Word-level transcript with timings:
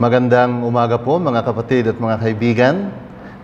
Magandang 0.00 0.64
umaga 0.64 0.96
po 0.96 1.20
mga 1.20 1.44
kapatid 1.44 1.92
at 1.92 2.00
mga 2.00 2.16
kaibigan. 2.24 2.88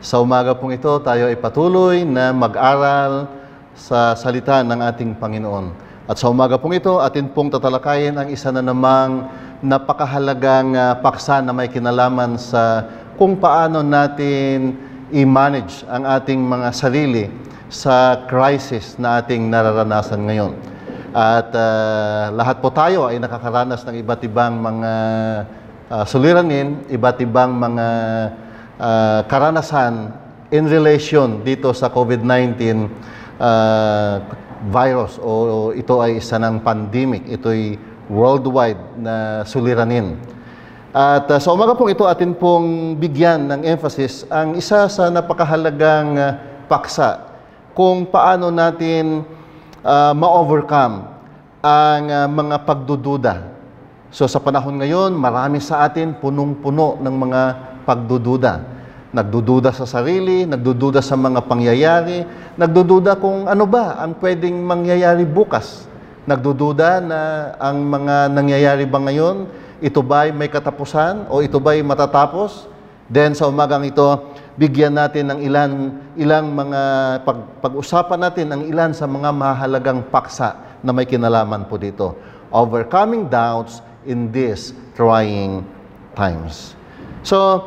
Sa 0.00 0.24
umaga 0.24 0.56
pong 0.56 0.72
ito, 0.72 0.88
tayo 1.04 1.28
ay 1.28 1.36
patuloy 1.36 2.00
na 2.00 2.32
mag-aral 2.32 3.28
sa 3.76 4.16
salita 4.16 4.64
ng 4.64 4.80
ating 4.88 5.20
Panginoon. 5.20 5.76
At 6.08 6.16
sa 6.16 6.32
umaga 6.32 6.56
pong 6.56 6.80
ito, 6.80 6.96
atin 6.96 7.28
pong 7.28 7.52
tatalakayin 7.52 8.16
ang 8.16 8.32
isa 8.32 8.48
na 8.48 8.64
namang 8.64 9.28
napakahalagang 9.60 10.72
ah, 10.72 10.96
paksa 10.96 11.44
na 11.44 11.52
may 11.52 11.68
kinalaman 11.68 12.40
sa 12.40 12.88
kung 13.20 13.36
paano 13.36 13.84
natin 13.84 14.80
i-manage 15.12 15.84
ang 15.92 16.08
ating 16.08 16.40
mga 16.40 16.72
sarili 16.72 17.28
sa 17.68 18.24
crisis 18.24 18.96
na 18.96 19.20
ating 19.20 19.44
nararanasan 19.52 20.24
ngayon. 20.24 20.56
At 21.12 21.52
ah, 21.52 22.32
lahat 22.32 22.64
po 22.64 22.72
tayo 22.72 23.12
ay 23.12 23.20
nakakaranas 23.20 23.84
ng 23.84 24.00
iba't 24.00 24.24
ibang 24.24 24.56
mga 24.56 24.92
ah, 25.90 26.04
suliranin, 26.06 26.86
iba't 26.90 27.18
ibang 27.22 27.56
mga 27.56 27.88
ah, 28.78 29.20
karanasan 29.26 30.12
in 30.54 30.70
relation 30.70 31.42
dito 31.42 31.74
sa 31.74 31.90
COVID-19 31.90 32.86
ah, 33.42 34.22
virus 34.72 35.20
o 35.20 35.70
ito 35.76 36.00
ay 36.00 36.18
isa 36.18 36.40
ng 36.40 36.64
pandemic. 36.64 37.28
Ito'y 37.28 37.78
worldwide 38.10 38.98
na 38.98 39.42
suliranin. 39.46 40.16
At 40.96 41.28
uh, 41.28 41.36
sa 41.36 41.52
umaga 41.52 41.76
pong 41.76 41.92
ito, 41.92 42.08
atin 42.08 42.32
pong 42.32 42.96
bigyan 42.96 43.52
ng 43.52 43.68
emphasis 43.68 44.24
ang 44.32 44.56
isa 44.56 44.88
sa 44.88 45.12
napakahalagang 45.12 46.16
uh, 46.16 46.40
paksa 46.72 47.36
kung 47.76 48.08
paano 48.08 48.48
natin 48.48 49.20
uh, 49.84 50.16
ma-overcome 50.16 51.04
ang 51.60 52.04
uh, 52.08 52.24
mga 52.32 52.56
pagdududa. 52.64 53.34
So 54.14 54.30
sa 54.30 54.38
panahon 54.38 54.78
ngayon, 54.78 55.18
marami 55.18 55.58
sa 55.58 55.82
atin 55.82 56.14
punong-puno 56.14 57.02
ng 57.02 57.14
mga 57.26 57.42
pagdududa. 57.82 58.54
Nagdududa 59.10 59.74
sa 59.74 59.88
sarili, 59.88 60.46
nagdududa 60.46 61.02
sa 61.02 61.18
mga 61.18 61.42
pangyayari, 61.46 62.22
nagdududa 62.54 63.18
kung 63.18 63.50
ano 63.50 63.64
ba 63.66 63.98
ang 63.98 64.14
pwedeng 64.22 64.62
mangyayari 64.62 65.26
bukas. 65.26 65.90
Nagdududa 66.26 67.02
na 67.02 67.20
ang 67.58 67.82
mga 67.86 68.30
nangyayari 68.34 68.84
ba 68.86 68.98
ngayon, 68.98 69.46
ito 69.78 70.02
ba'y 70.02 70.34
may 70.34 70.50
katapusan 70.50 71.30
o 71.30 71.42
ito 71.42 71.58
ba'y 71.62 71.82
matatapos? 71.86 72.66
Then 73.06 73.38
sa 73.38 73.46
umagang 73.46 73.86
ito, 73.86 74.34
bigyan 74.58 74.98
natin 74.98 75.30
ng 75.30 75.40
ilan, 75.46 75.70
ilang 76.18 76.50
mga, 76.50 76.80
pag, 77.22 77.38
pag-usapan 77.62 78.18
natin 78.18 78.46
ang 78.50 78.62
ilan 78.66 78.90
sa 78.90 79.06
mga 79.06 79.30
mahalagang 79.30 80.02
paksa 80.10 80.78
na 80.82 80.90
may 80.90 81.06
kinalaman 81.06 81.70
po 81.70 81.78
dito. 81.78 82.18
Overcoming 82.50 83.30
doubts 83.30 83.78
in 84.06 84.32
these 84.32 84.72
trying 84.94 85.66
times. 86.16 86.74
So, 87.26 87.60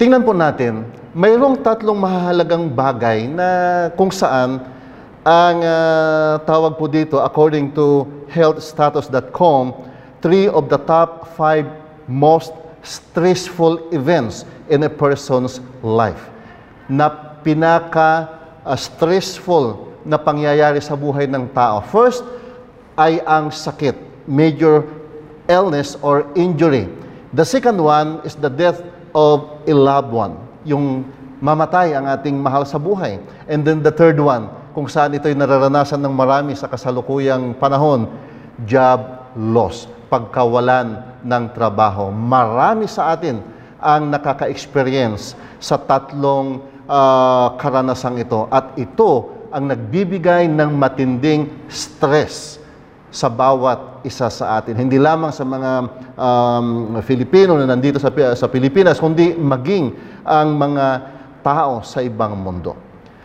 tingnan 0.00 0.24
po 0.24 0.32
natin, 0.32 0.88
mayroong 1.16 1.62
tatlong 1.62 2.00
mahalagang 2.00 2.72
bagay 2.72 3.28
na 3.28 3.48
kung 3.94 4.10
saan 4.10 4.60
ang 5.26 5.58
uh, 5.58 6.38
tawag 6.46 6.78
po 6.78 6.86
dito, 6.86 7.18
according 7.18 7.74
to 7.74 8.06
healthstatus.com, 8.30 9.74
three 10.22 10.46
of 10.46 10.70
the 10.70 10.78
top 10.86 11.34
five 11.34 11.66
most 12.06 12.54
stressful 12.86 13.82
events 13.90 14.46
in 14.70 14.86
a 14.86 14.90
person's 14.90 15.58
life 15.82 16.30
na 16.86 17.10
pinaka-stressful 17.42 19.90
na 20.06 20.14
pangyayari 20.14 20.78
sa 20.78 20.94
buhay 20.94 21.26
ng 21.26 21.50
tao. 21.50 21.82
First 21.82 22.22
ay 22.94 23.18
ang 23.26 23.50
sakit, 23.50 23.98
major 24.30 24.86
illness 25.46 25.98
or 26.02 26.26
injury. 26.34 26.90
The 27.34 27.44
second 27.44 27.78
one 27.78 28.22
is 28.22 28.38
the 28.38 28.50
death 28.50 28.82
of 29.16 29.62
a 29.66 29.74
loved 29.74 30.12
one, 30.12 30.36
yung 30.62 31.08
mamatay 31.40 31.96
ang 31.96 32.08
ating 32.08 32.36
mahal 32.36 32.64
sa 32.64 32.76
buhay. 32.80 33.20
And 33.48 33.64
then 33.64 33.80
the 33.84 33.92
third 33.92 34.20
one, 34.20 34.48
kung 34.76 34.88
saan 34.88 35.16
ito'y 35.16 35.32
nararanasan 35.32 36.00
ng 36.04 36.12
marami 36.12 36.52
sa 36.52 36.68
kasalukuyang 36.68 37.56
panahon, 37.56 38.08
job 38.68 39.32
loss, 39.36 39.88
pagkawalan 40.12 41.20
ng 41.24 41.44
trabaho. 41.56 42.12
Marami 42.12 42.88
sa 42.88 43.16
atin 43.16 43.40
ang 43.80 44.08
nakaka-experience 44.08 45.36
sa 45.60 45.76
tatlong 45.80 46.64
uh, 46.88 47.56
karanasang 47.60 48.20
ito. 48.20 48.48
At 48.48 48.76
ito 48.76 49.32
ang 49.52 49.72
nagbibigay 49.72 50.48
ng 50.48 50.76
matinding 50.76 51.48
stress 51.68 52.60
sa 53.08 53.32
bawat 53.32 53.95
isa 54.06 54.30
sa 54.30 54.62
atin. 54.62 54.78
Hindi 54.78 55.02
lamang 55.02 55.34
sa 55.34 55.42
mga 55.42 55.70
um, 56.14 56.66
Filipino 57.02 57.58
na 57.58 57.66
nandito 57.66 57.98
sa, 57.98 58.14
sa 58.38 58.46
Pilipinas, 58.46 59.02
kundi 59.02 59.34
maging 59.34 59.90
ang 60.22 60.54
mga 60.54 60.86
tao 61.42 61.82
sa 61.82 61.98
ibang 62.06 62.38
mundo. 62.38 62.78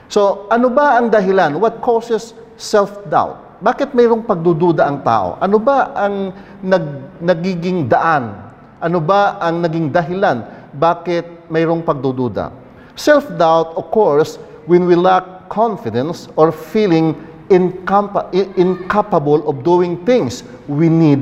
So, 0.10 0.50
ano 0.50 0.74
ba 0.74 0.98
ang 0.98 1.14
dahilan? 1.14 1.56
What 1.62 1.80
causes 1.80 2.34
self-doubt? 2.58 3.62
Bakit 3.62 3.94
mayroong 3.94 4.26
pagdududa 4.26 4.90
ang 4.90 5.06
tao? 5.06 5.38
Ano 5.38 5.62
ba 5.62 5.94
ang 5.94 6.34
nag, 6.66 6.86
nagiging 7.22 7.86
daan? 7.86 8.34
Ano 8.82 8.98
ba 8.98 9.38
ang 9.38 9.62
naging 9.62 9.94
dahilan? 9.94 10.42
Bakit 10.74 11.48
mayroong 11.48 11.86
pagdududa? 11.86 12.50
Self-doubt 12.98 13.78
occurs 13.78 14.42
when 14.66 14.90
we 14.90 14.98
lack 14.98 15.46
confidence 15.48 16.26
or 16.36 16.50
feeling 16.50 17.14
incapa- 17.52 18.32
incapable 18.56 19.44
of 19.46 19.62
doing 19.62 20.00
things 20.08 20.42
we 20.72 20.88
need 20.88 21.20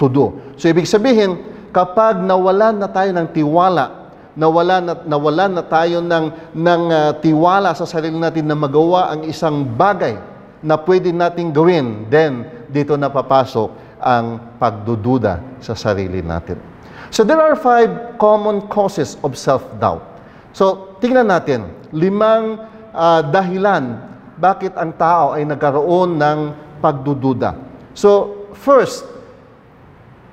to 0.00 0.08
do. 0.08 0.32
So, 0.56 0.72
ibig 0.72 0.88
sabihin, 0.88 1.44
kapag 1.70 2.24
nawalan 2.24 2.80
na 2.80 2.88
tayo 2.88 3.12
ng 3.12 3.28
tiwala 3.36 3.98
nawalan 4.38 4.82
na, 4.86 4.94
nawalan 5.02 5.50
na 5.58 5.64
tayo 5.66 5.98
ng, 5.98 6.54
ng 6.54 6.82
uh, 6.94 7.10
tiwala 7.18 7.74
sa 7.74 7.82
sarili 7.82 8.14
natin 8.14 8.46
na 8.46 8.54
magawa 8.54 9.10
ang 9.10 9.26
isang 9.26 9.66
bagay 9.66 10.14
na 10.62 10.78
pwede 10.78 11.10
nating 11.10 11.50
gawin, 11.50 12.06
then 12.06 12.46
dito 12.70 12.94
na 12.94 13.10
papasok 13.10 13.98
ang 13.98 14.38
pagdududa 14.62 15.58
sa 15.58 15.74
sarili 15.74 16.22
natin. 16.22 16.62
So 17.10 17.26
there 17.26 17.42
are 17.42 17.58
five 17.58 18.14
common 18.22 18.70
causes 18.70 19.18
of 19.26 19.34
self-doubt. 19.34 20.06
So 20.54 20.94
tingnan 21.02 21.34
natin, 21.34 21.74
limang 21.90 22.62
uh, 22.94 23.20
dahilan 23.26 24.06
bakit 24.38 24.78
ang 24.78 24.94
tao 24.94 25.34
ay 25.34 25.42
nagkaroon 25.42 26.14
ng 26.14 26.38
pagdududa. 26.78 27.58
So 27.90 28.37
first, 28.58 29.06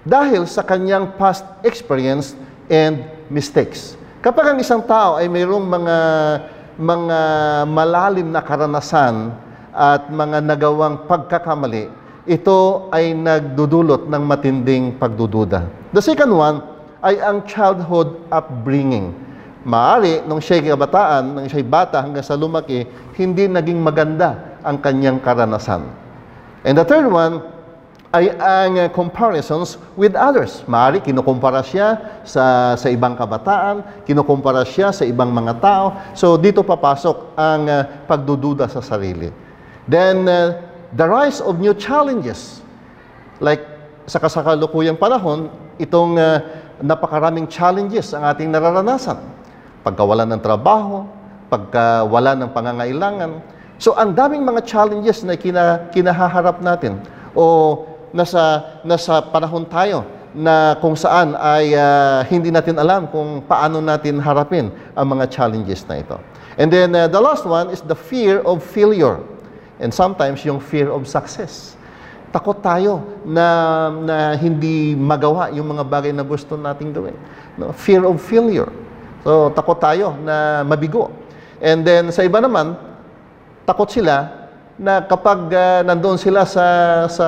dahil 0.05 0.45
sa 0.45 0.61
kanyang 0.61 1.13
past 1.17 1.45
experience 1.65 2.37
and 2.69 3.05
mistakes. 3.29 3.97
Kapag 4.21 4.53
ang 4.53 4.57
isang 4.61 4.81
tao 4.85 5.17
ay 5.17 5.29
mayroong 5.29 5.65
mga 5.65 5.97
mga 6.75 7.19
malalim 7.71 8.27
na 8.29 8.43
karanasan 8.43 9.31
at 9.71 10.11
mga 10.11 10.43
nagawang 10.43 11.07
pagkakamali, 11.07 11.87
ito 12.25 12.89
ay 12.89 13.13
nagdudulot 13.13 14.09
ng 14.09 14.23
matinding 14.25 14.97
pagdududa. 14.97 15.69
The 15.93 16.01
second 16.01 16.33
one 16.33 16.65
ay 17.05 17.21
ang 17.21 17.45
childhood 17.45 18.17
upbringing. 18.33 19.13
Maari, 19.65 20.21
nung 20.25 20.41
siya'y 20.41 20.73
kabataan, 20.73 21.23
nung 21.37 21.47
siya'y 21.49 21.65
bata 21.65 22.01
hanggang 22.01 22.25
sa 22.25 22.37
lumaki, 22.37 22.85
hindi 23.17 23.49
naging 23.49 23.81
maganda 23.81 24.57
ang 24.61 24.77
kanyang 24.81 25.21
karanasan. 25.21 25.85
And 26.65 26.77
the 26.77 26.85
third 26.85 27.09
one 27.09 27.54
ay 28.15 28.31
ang 28.39 28.87
comparisons 28.95 29.75
with 29.99 30.15
others. 30.15 30.63
Maari, 30.71 31.03
kinukumpara 31.03 31.59
siya 31.59 32.23
sa, 32.23 32.71
sa 32.79 32.87
ibang 32.87 33.19
kabataan, 33.19 34.07
kinukumpara 34.07 34.63
siya 34.63 34.95
sa 34.95 35.03
ibang 35.03 35.35
mga 35.35 35.59
tao. 35.59 35.99
So, 36.15 36.39
dito 36.39 36.63
papasok 36.63 37.35
ang 37.35 37.67
uh, 37.67 37.83
pagdududa 38.07 38.71
sa 38.71 38.79
sarili. 38.79 39.27
Then, 39.83 40.31
uh, 40.31 40.63
the 40.95 41.03
rise 41.03 41.43
of 41.43 41.59
new 41.59 41.75
challenges. 41.75 42.63
Like, 43.43 43.67
sa 44.07 44.23
kasakalukuyang 44.23 44.95
panahon, 44.95 45.51
itong 45.75 46.15
uh, 46.15 46.39
napakaraming 46.79 47.51
challenges 47.51 48.15
ang 48.15 48.23
ating 48.31 48.47
nararanasan. 48.47 49.19
Pagkawalan 49.83 50.31
ng 50.31 50.39
trabaho, 50.39 51.03
pagkawalan 51.51 52.47
ng 52.47 52.49
pangangailangan. 52.55 53.43
So, 53.75 53.91
ang 53.99 54.15
daming 54.15 54.47
mga 54.47 54.63
challenges 54.63 55.27
na 55.27 55.35
kina, 55.35 55.91
kinahaharap 55.91 56.63
natin. 56.63 57.03
O 57.35 57.83
nasa, 58.15 58.63
nasa 58.87 59.19
panahon 59.19 59.67
tayo 59.67 60.07
na 60.31 60.79
kung 60.79 60.95
saan 60.95 61.35
ay 61.35 61.75
uh, 61.75 62.23
hindi 62.31 62.47
natin 62.51 62.79
alam 62.79 63.11
kung 63.11 63.43
paano 63.43 63.83
natin 63.83 64.23
harapin 64.23 64.71
ang 64.95 65.07
mga 65.11 65.27
challenges 65.27 65.83
na 65.87 65.99
ito. 65.99 66.15
And 66.55 66.71
then 66.71 66.95
uh, 66.95 67.11
the 67.11 67.19
last 67.19 67.43
one 67.43 67.71
is 67.75 67.83
the 67.83 67.95
fear 67.95 68.39
of 68.47 68.63
failure. 68.63 69.19
And 69.83 69.91
sometimes 69.91 70.47
yung 70.47 70.63
fear 70.63 70.87
of 70.87 71.03
success. 71.07 71.75
Takot 72.31 72.63
tayo 72.63 73.03
na, 73.27 73.47
na 73.91 74.15
hindi 74.35 74.95
magawa 74.95 75.51
yung 75.51 75.75
mga 75.75 75.83
bagay 75.87 76.11
na 76.15 76.23
gusto 76.23 76.55
nating 76.55 76.95
gawin. 76.95 77.15
No? 77.59 77.75
Fear 77.75 78.07
of 78.07 78.19
failure. 78.19 78.71
So, 79.23 79.51
takot 79.55 79.79
tayo 79.79 80.15
na 80.19 80.63
mabigo. 80.67 81.11
And 81.63 81.83
then 81.83 82.11
sa 82.11 82.27
iba 82.27 82.43
naman, 82.43 82.75
takot 83.63 83.87
sila 83.87 84.44
na 84.75 84.99
kapag 84.99 85.47
ah, 85.55 85.79
nandoon 85.87 86.19
sila 86.19 86.43
sa 86.43 86.65
sa 87.07 87.27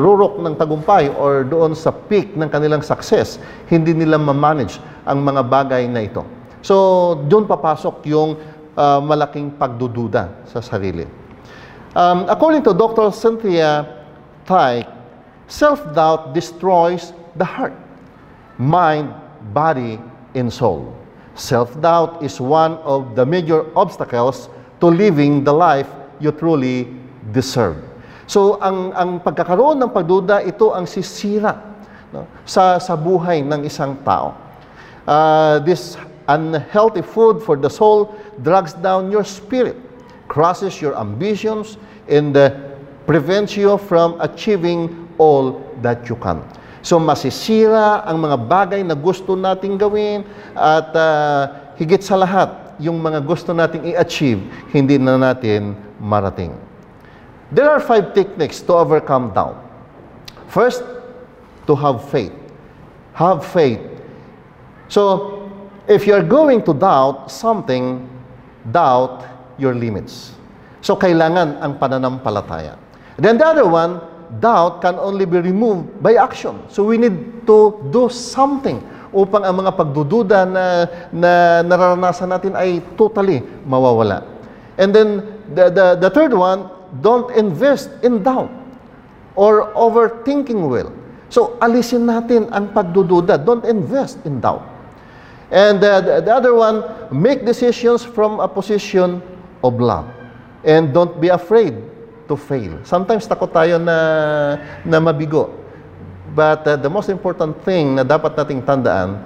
rurok 0.00 0.40
ng 0.40 0.56
tagumpay 0.56 1.12
or 1.12 1.44
doon 1.44 1.76
sa 1.76 1.92
peak 1.92 2.32
ng 2.32 2.48
kanilang 2.48 2.80
success, 2.80 3.36
hindi 3.68 3.92
nila 3.92 4.16
ma-manage 4.16 4.80
ang 5.04 5.20
mga 5.20 5.42
bagay 5.44 5.84
na 5.84 6.00
ito. 6.00 6.24
So, 6.64 7.16
doon 7.28 7.44
papasok 7.44 8.08
yung 8.08 8.40
ah, 8.72 9.04
malaking 9.04 9.52
pagdududa 9.60 10.48
sa 10.48 10.64
sarili. 10.64 11.04
Um, 11.92 12.24
according 12.30 12.62
to 12.64 12.72
Dr. 12.72 13.10
Cynthia 13.12 13.84
Tyke, 14.46 14.88
self-doubt 15.50 16.32
destroys 16.32 17.12
the 17.36 17.44
heart, 17.44 17.74
mind, 18.56 19.12
body, 19.52 19.98
and 20.38 20.48
soul. 20.48 20.94
Self-doubt 21.34 22.22
is 22.22 22.38
one 22.38 22.78
of 22.86 23.18
the 23.18 23.26
major 23.26 23.66
obstacles 23.74 24.48
to 24.78 24.86
living 24.86 25.42
the 25.42 25.52
life 25.52 25.90
you 26.20 26.30
truly 26.30 26.86
deserve. 27.32 27.80
So, 28.30 28.62
ang, 28.62 28.94
ang 28.94 29.10
pagkakaroon 29.18 29.82
ng 29.82 29.90
pagduda, 29.90 30.46
ito 30.46 30.70
ang 30.70 30.86
sisira 30.86 31.58
no, 32.14 32.30
sa, 32.46 32.78
sa 32.78 32.94
buhay 32.94 33.42
ng 33.42 33.66
isang 33.66 33.98
tao. 34.06 34.38
Uh, 35.02 35.58
this 35.66 35.98
unhealthy 36.30 37.02
food 37.02 37.42
for 37.42 37.58
the 37.58 37.66
soul 37.66 38.14
drags 38.46 38.70
down 38.78 39.10
your 39.10 39.26
spirit, 39.26 39.74
crushes 40.30 40.78
your 40.78 40.94
ambitions, 40.94 41.74
and 42.06 42.38
uh, 42.38 42.54
prevents 43.02 43.58
you 43.58 43.74
from 43.90 44.14
achieving 44.22 45.10
all 45.18 45.58
that 45.82 46.06
you 46.06 46.14
can. 46.22 46.38
So 46.86 47.02
masisira 47.02 48.06
ang 48.06 48.22
mga 48.22 48.36
bagay 48.46 48.80
na 48.86 48.94
gusto 48.94 49.34
nating 49.34 49.74
gawin 49.74 50.22
at 50.54 50.94
uh, 50.94 51.74
higit 51.74 52.00
sa 52.00 52.14
lahat, 52.14 52.78
yung 52.78 53.02
mga 53.02 53.20
gusto 53.26 53.50
nating 53.52 53.90
i-achieve, 53.92 54.40
hindi 54.70 54.96
na 54.96 55.18
natin 55.18 55.76
marating. 56.00 56.56
There 57.52 57.68
are 57.68 57.78
five 57.78 58.14
techniques 58.14 58.60
to 58.66 58.72
overcome 58.74 59.34
doubt. 59.34 59.58
First, 60.48 60.82
to 61.66 61.74
have 61.76 62.08
faith. 62.10 62.32
Have 63.14 63.44
faith. 63.46 63.78
So, 64.88 65.46
if 65.86 66.06
you're 66.06 66.26
going 66.26 66.62
to 66.66 66.74
doubt 66.74 67.30
something, 67.30 68.08
doubt 68.70 69.26
your 69.58 69.74
limits. 69.74 70.34
So, 70.80 70.96
kailangan 70.96 71.62
ang 71.62 71.78
pananampalataya. 71.78 72.78
Then 73.18 73.36
the 73.38 73.46
other 73.46 73.68
one, 73.68 74.00
doubt 74.38 74.80
can 74.80 74.96
only 74.96 75.26
be 75.26 75.38
removed 75.38 76.02
by 76.02 76.14
action. 76.16 76.58
So, 76.70 76.86
we 76.86 76.98
need 76.98 77.46
to 77.46 77.78
do 77.90 78.10
something 78.10 78.82
upang 79.10 79.42
ang 79.42 79.58
mga 79.58 79.74
pagdududa 79.74 80.46
na, 80.46 80.64
na 81.10 81.32
nararanasan 81.66 82.30
natin 82.30 82.54
ay 82.54 82.78
totally 82.94 83.42
mawawala. 83.66 84.22
And 84.78 84.94
then, 84.94 85.39
the, 85.54 85.70
the, 85.70 85.86
the 86.00 86.10
third 86.10 86.32
one, 86.34 86.70
don't 87.02 87.30
invest 87.36 87.90
in 88.02 88.22
doubt 88.22 88.50
or 89.34 89.72
overthinking 89.74 90.68
will. 90.68 90.92
So, 91.30 91.54
alisin 91.62 92.10
natin 92.10 92.50
ang 92.50 92.74
pagdududa. 92.74 93.38
Don't 93.38 93.62
invest 93.62 94.18
in 94.26 94.42
doubt. 94.42 94.66
And 95.50 95.82
uh, 95.82 96.02
the, 96.02 96.14
the 96.26 96.32
other 96.34 96.54
one, 96.54 96.82
make 97.10 97.46
decisions 97.46 98.02
from 98.02 98.42
a 98.42 98.46
position 98.50 99.22
of 99.62 99.78
love. 99.78 100.10
And 100.66 100.92
don't 100.92 101.20
be 101.22 101.30
afraid 101.30 101.78
to 102.26 102.34
fail. 102.34 102.78
Sometimes 102.86 103.26
takot 103.26 103.50
tayo 103.54 103.78
na, 103.78 103.98
na 104.86 104.98
mabigo. 104.98 105.50
But 106.34 106.66
uh, 106.66 106.78
the 106.78 106.90
most 106.90 107.10
important 107.10 107.58
thing 107.66 107.98
na 107.98 108.06
dapat 108.06 108.38
nating 108.38 108.62
tandaan, 108.62 109.22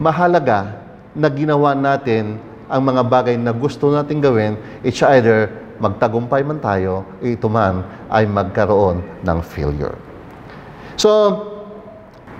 mahalaga 0.00 0.80
na 1.12 1.28
ginawa 1.28 1.76
natin 1.76 2.40
ang 2.72 2.88
mga 2.88 3.02
bagay 3.04 3.36
na 3.36 3.52
gusto 3.52 3.92
nating 3.92 4.24
gawin, 4.24 4.56
it's 4.80 5.04
either 5.04 5.52
magtagumpay 5.76 6.40
man 6.40 6.56
tayo, 6.56 7.04
ito 7.20 7.52
man 7.52 7.84
ay 8.08 8.24
magkaroon 8.24 9.04
ng 9.20 9.38
failure. 9.44 9.98
So, 10.96 11.10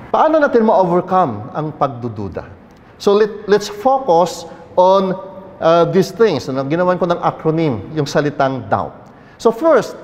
paano 0.08 0.40
natin 0.40 0.64
ma-overcome 0.64 1.52
ang 1.52 1.76
pagdududa? 1.76 2.48
So, 2.96 3.12
let, 3.12 3.44
let's 3.44 3.68
focus 3.68 4.48
on 4.78 5.12
uh, 5.60 5.84
these 5.90 6.14
things. 6.14 6.48
Ano, 6.48 6.64
ginawan 6.64 6.96
ko 6.96 7.04
ng 7.04 7.20
acronym, 7.20 7.92
yung 7.92 8.08
salitang 8.08 8.64
doubt. 8.72 8.94
So, 9.36 9.52
first, 9.52 9.98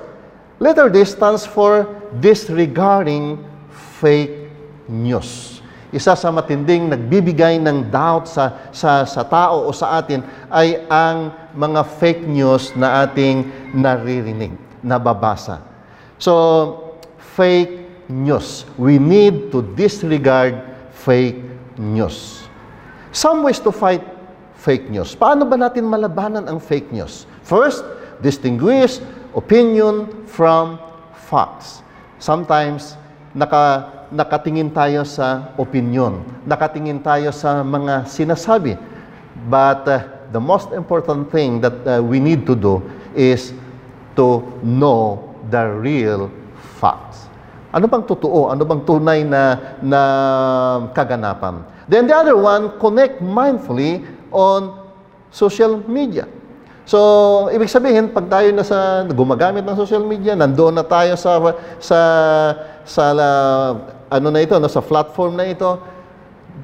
letter 0.59 0.91
D 0.91 1.01
stands 1.07 1.47
for 1.47 1.87
disregarding 2.19 3.41
fake 3.71 4.51
news. 4.85 5.58
Isa 5.89 6.13
sa 6.13 6.29
matinding 6.29 6.85
nagbibigay 6.85 7.57
ng 7.57 7.89
doubt 7.89 8.29
sa, 8.29 8.69
sa, 8.69 9.09
sa 9.09 9.25
tao 9.25 9.65
o 9.65 9.73
sa 9.73 9.97
atin 9.97 10.21
ay 10.53 10.85
ang 10.85 11.33
mga 11.57 11.81
fake 11.97 12.23
news 12.29 12.77
na 12.77 13.09
ating 13.09 13.49
naririnig, 13.73 14.53
nababasa. 14.85 15.65
So, 16.21 16.33
fake 17.17 18.05
news. 18.05 18.69
We 18.77 19.01
need 19.01 19.49
to 19.49 19.65
disregard 19.73 20.61
fake 20.93 21.41
news. 21.81 22.45
Some 23.09 23.41
ways 23.41 23.57
to 23.65 23.73
fight 23.73 24.05
fake 24.61 24.93
news. 24.93 25.17
Paano 25.17 25.49
ba 25.49 25.57
natin 25.57 25.89
malabanan 25.89 26.45
ang 26.45 26.61
fake 26.61 26.93
news? 26.93 27.25
First, 27.41 27.81
distinguish 28.21 29.01
opinion 29.33 30.05
from 30.29 30.77
facts. 31.15 31.81
Sometimes, 32.21 32.93
naka, 33.33 33.98
nakatingin 34.09 34.73
tayo 34.73 35.05
sa 35.05 35.53
opinion. 35.57 36.25
Nakatingin 36.45 37.01
tayo 37.01 37.29
sa 37.29 37.61
mga 37.61 38.09
sinasabi. 38.09 38.77
But 39.47 39.85
uh, 39.87 40.03
the 40.33 40.41
most 40.41 40.73
important 40.73 41.29
thing 41.31 41.61
that 41.61 41.77
uh, 41.85 42.01
we 42.01 42.19
need 42.19 42.45
to 42.49 42.57
do 42.57 42.81
is 43.13 43.53
to 44.17 44.43
know 44.65 45.29
the 45.49 45.63
real 45.79 46.27
facts. 46.81 47.29
Ano 47.69 47.85
bang 47.85 48.03
totoo? 48.03 48.49
Ano 48.49 48.65
bang 48.65 48.81
tunay 48.81 49.21
na, 49.21 49.77
na 49.79 50.01
kaganapan? 50.91 51.61
Then 51.85 52.09
the 52.09 52.17
other 52.17 52.37
one, 52.37 52.77
connect 52.81 53.21
mindfully 53.21 54.05
on 54.33 54.89
social 55.29 55.81
media. 55.85 56.25
So, 56.89 57.45
ibig 57.53 57.69
sabihin, 57.69 58.09
pag 58.09 58.25
tayo 58.25 58.49
na 58.49 58.65
sa 58.65 59.05
gumagamit 59.05 59.61
ng 59.61 59.77
social 59.77 60.01
media, 60.01 60.33
nandoon 60.33 60.73
na 60.73 60.81
tayo 60.81 61.13
sa 61.13 61.37
sa 61.77 61.99
sa 62.81 63.03
ano 64.09 64.27
na 64.33 64.41
ito, 64.41 64.57
no, 64.57 64.65
sa 64.65 64.81
platform 64.81 65.37
na 65.37 65.45
ito, 65.45 65.77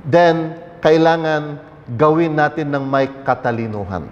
then 0.10 0.58
kailangan 0.82 1.62
gawin 1.94 2.34
natin 2.34 2.74
ng 2.74 2.84
may 2.84 3.06
katalinuhan. 3.22 4.10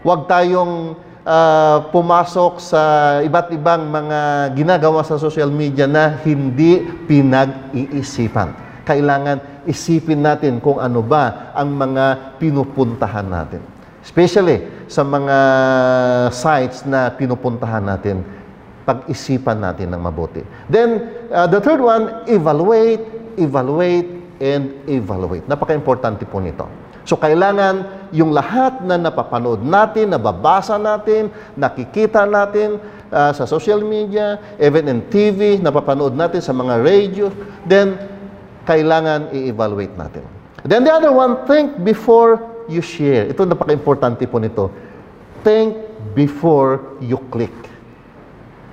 Huwag 0.00 0.26
tayong 0.26 0.96
uh, 1.22 1.78
pumasok 1.92 2.58
sa 2.58 2.82
iba't 3.22 3.52
ibang 3.54 3.86
mga 3.92 4.50
ginagawa 4.56 5.04
sa 5.04 5.20
social 5.20 5.52
media 5.52 5.84
na 5.84 6.16
hindi 6.24 6.80
pinag-iisipan. 7.06 8.56
Kailangan 8.82 9.62
isipin 9.68 10.26
natin 10.26 10.58
kung 10.58 10.82
ano 10.82 11.04
ba 11.04 11.54
ang 11.54 11.70
mga 11.70 12.34
pinupuntahan 12.42 13.28
natin. 13.28 13.62
Especially 14.02 14.66
sa 14.90 15.06
mga 15.06 15.38
sites 16.34 16.82
na 16.82 17.14
pinupuntahan 17.14 17.86
natin, 17.86 18.26
pag-isipan 18.82 19.62
natin 19.62 19.94
ng 19.94 20.00
mabuti. 20.02 20.42
Then, 20.66 21.10
uh, 21.30 21.46
the 21.46 21.62
third 21.62 21.78
one, 21.78 22.26
evaluate, 22.26 23.02
evaluate, 23.38 24.10
and 24.42 24.74
evaluate. 24.90 25.46
Napaka-importante 25.46 26.26
po 26.26 26.42
nito. 26.42 26.66
So, 27.02 27.18
kailangan 27.18 28.06
yung 28.14 28.30
lahat 28.30 28.82
na 28.86 28.94
napapanood 28.94 29.62
natin, 29.62 30.14
nababasa 30.14 30.78
natin, 30.78 31.34
nakikita 31.58 32.26
natin 32.26 32.78
uh, 33.10 33.34
sa 33.34 33.46
social 33.46 33.82
media, 33.82 34.38
even 34.58 34.86
in 34.86 35.02
TV, 35.10 35.58
napapanood 35.58 36.14
natin 36.14 36.38
sa 36.38 36.54
mga 36.54 36.78
radio, 36.82 37.26
then, 37.66 37.98
kailangan 38.62 39.34
i-evaluate 39.34 39.94
natin. 39.98 40.22
Then 40.62 40.86
the 40.86 40.94
other 40.94 41.10
one, 41.10 41.42
think 41.50 41.82
before 41.82 42.38
you 42.70 42.78
share. 42.78 43.26
Ito 43.26 43.42
napaka-importante 43.42 44.22
po 44.30 44.38
nito. 44.38 44.70
Think 45.42 45.74
before 46.14 46.98
you 47.02 47.18
click. 47.34 47.50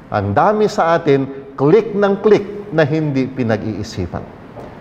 Ang 0.10 0.34
dami 0.34 0.66
sa 0.66 0.98
atin, 0.98 1.54
click 1.54 1.94
ng 1.94 2.14
click 2.26 2.74
na 2.74 2.82
hindi 2.82 3.30
pinag-iisipan. 3.30 4.26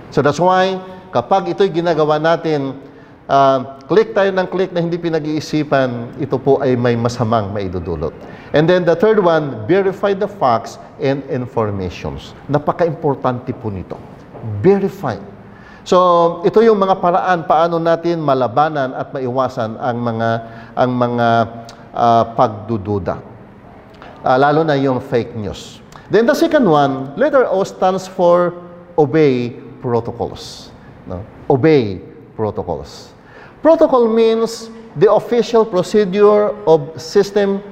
So 0.08 0.24
that's 0.24 0.40
why, 0.40 0.80
kapag 1.12 1.52
ito'y 1.52 1.68
ginagawa 1.68 2.16
natin, 2.16 2.80
uh, 3.28 3.76
click 3.84 4.16
tayo 4.16 4.32
ng 4.32 4.48
click 4.48 4.72
na 4.72 4.80
hindi 4.80 4.96
pinag-iisipan, 4.96 6.16
ito 6.16 6.40
po 6.40 6.64
ay 6.64 6.80
may 6.80 6.96
masamang 6.96 7.52
maidudulot. 7.52 8.16
And 8.56 8.64
then 8.64 8.88
the 8.88 8.96
third 8.96 9.20
one, 9.20 9.68
verify 9.68 10.16
the 10.16 10.28
facts 10.28 10.80
and 10.96 11.20
informations. 11.28 12.32
Napaka-importante 12.48 13.52
po 13.52 13.68
nito. 13.68 14.00
Verify. 14.64 15.20
So, 15.84 16.40
ito 16.44 16.60
yung 16.64 16.80
mga 16.80 17.00
paraan 17.00 17.44
paano 17.44 17.76
natin 17.76 18.20
malabanan 18.20 18.96
at 18.96 19.12
maiwasan 19.12 19.76
ang 19.76 19.96
mga 20.00 20.28
ang 20.76 20.90
mga 20.92 21.26
uh, 21.92 22.24
pagdududa. 22.36 23.27
Uh, 24.24 24.38
lalo 24.38 24.66
na 24.66 24.74
yung 24.74 24.98
fake 24.98 25.34
news. 25.38 25.78
Then 26.10 26.26
the 26.26 26.34
second 26.34 26.66
one, 26.66 27.14
letter 27.14 27.46
O 27.46 27.62
stands 27.62 28.08
for 28.08 28.56
obey 28.96 29.54
protocols. 29.80 30.72
No? 31.06 31.22
Obey 31.48 32.02
protocols. 32.34 33.14
Protocol 33.62 34.08
means 34.08 34.70
the 34.96 35.12
official 35.12 35.64
procedure 35.64 36.50
of 36.66 37.00
system 37.00 37.62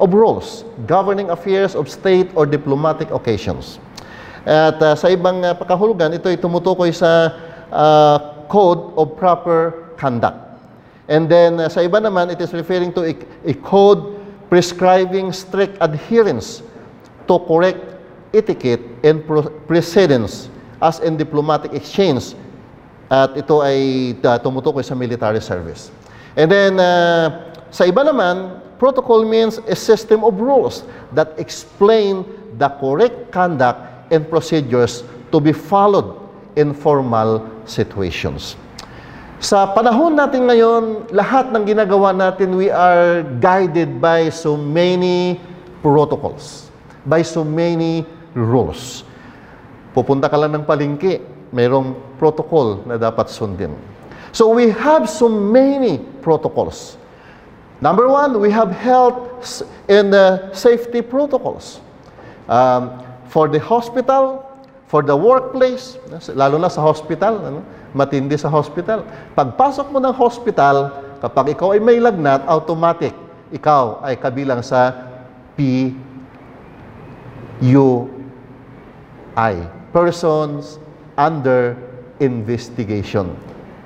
of 0.00 0.12
rules 0.12 0.64
governing 0.84 1.30
affairs 1.30 1.74
of 1.74 1.88
state 1.88 2.28
or 2.36 2.44
diplomatic 2.44 3.10
occasions. 3.10 3.78
At 4.46 4.78
uh, 4.78 4.94
sa 4.94 5.08
ibang 5.10 5.42
uh, 5.42 5.56
pakahulugan, 5.58 6.14
ito 6.14 6.30
ay 6.30 6.38
tumutukoy 6.38 6.94
sa 6.94 7.34
uh, 7.72 8.46
code 8.46 8.94
of 8.94 9.16
proper 9.18 9.90
conduct. 9.98 10.38
And 11.08 11.26
then 11.26 11.58
uh, 11.58 11.70
sa 11.70 11.82
iba 11.82 11.98
naman, 11.98 12.30
it 12.30 12.38
is 12.38 12.52
referring 12.52 12.92
to 12.94 13.02
a, 13.06 13.14
a 13.46 13.54
code 13.58 14.15
prescribing 14.48 15.32
strict 15.32 15.76
adherence 15.80 16.62
to 17.26 17.38
correct 17.46 17.82
etiquette 18.34 18.82
and 19.02 19.24
precedence 19.66 20.48
as 20.82 21.00
in 21.00 21.16
diplomatic 21.16 21.72
exchange. 21.72 22.34
At 23.06 23.38
ito 23.38 23.62
ay 23.62 24.12
uh, 24.18 24.38
tumutukoy 24.42 24.82
sa 24.82 24.98
military 24.98 25.38
service. 25.38 25.94
And 26.34 26.50
then, 26.50 26.82
uh, 26.82 27.54
sa 27.70 27.86
iba 27.86 28.02
naman, 28.02 28.58
protocol 28.82 29.22
means 29.22 29.62
a 29.70 29.78
system 29.78 30.26
of 30.26 30.36
rules 30.42 30.82
that 31.14 31.32
explain 31.38 32.26
the 32.58 32.66
correct 32.82 33.30
conduct 33.30 33.78
and 34.10 34.26
procedures 34.26 35.06
to 35.30 35.38
be 35.38 35.54
followed 35.54 36.18
in 36.58 36.74
formal 36.74 37.46
situations. 37.64 38.58
Sa 39.36 39.68
panahon 39.68 40.16
natin 40.16 40.48
ngayon, 40.48 41.12
lahat 41.12 41.52
ng 41.52 41.68
ginagawa 41.68 42.16
natin, 42.16 42.56
we 42.56 42.72
are 42.72 43.20
guided 43.36 44.00
by 44.00 44.32
so 44.32 44.56
many 44.56 45.36
protocols, 45.84 46.72
by 47.04 47.20
so 47.20 47.44
many 47.44 48.08
rules. 48.32 49.04
Pupunta 49.92 50.32
ka 50.32 50.40
lang 50.40 50.56
ng 50.56 50.64
palingki, 50.64 51.20
mayroong 51.52 52.16
protocol 52.16 52.80
na 52.88 52.96
dapat 52.96 53.28
sundin. 53.28 53.76
So 54.32 54.48
we 54.48 54.72
have 54.72 55.04
so 55.04 55.28
many 55.28 56.00
protocols. 56.24 56.96
Number 57.84 58.08
one, 58.08 58.40
we 58.40 58.48
have 58.56 58.72
health 58.72 59.60
and 59.84 60.16
uh, 60.16 60.48
safety 60.56 61.04
protocols. 61.04 61.84
Um, 62.48 63.04
for 63.28 63.52
the 63.52 63.60
hospital, 63.60 64.45
for 64.96 65.04
the 65.04 65.12
workplace, 65.12 66.00
lalo 66.32 66.56
na 66.56 66.72
sa 66.72 66.80
hospital, 66.80 67.36
ano? 67.44 67.60
matindi 67.92 68.32
sa 68.40 68.48
hospital. 68.48 69.04
Pagpasok 69.36 69.92
mo 69.92 70.00
ng 70.00 70.16
hospital, 70.16 70.88
kapag 71.20 71.52
ikaw 71.52 71.76
ay 71.76 71.84
may 71.84 72.00
lagnat, 72.00 72.48
automatic, 72.48 73.12
ikaw 73.52 74.00
ay 74.00 74.16
kabilang 74.16 74.64
sa 74.64 74.96
PUI, 75.52 75.92
Persons 79.92 80.80
Under 81.12 81.76
Investigation. 82.24 83.36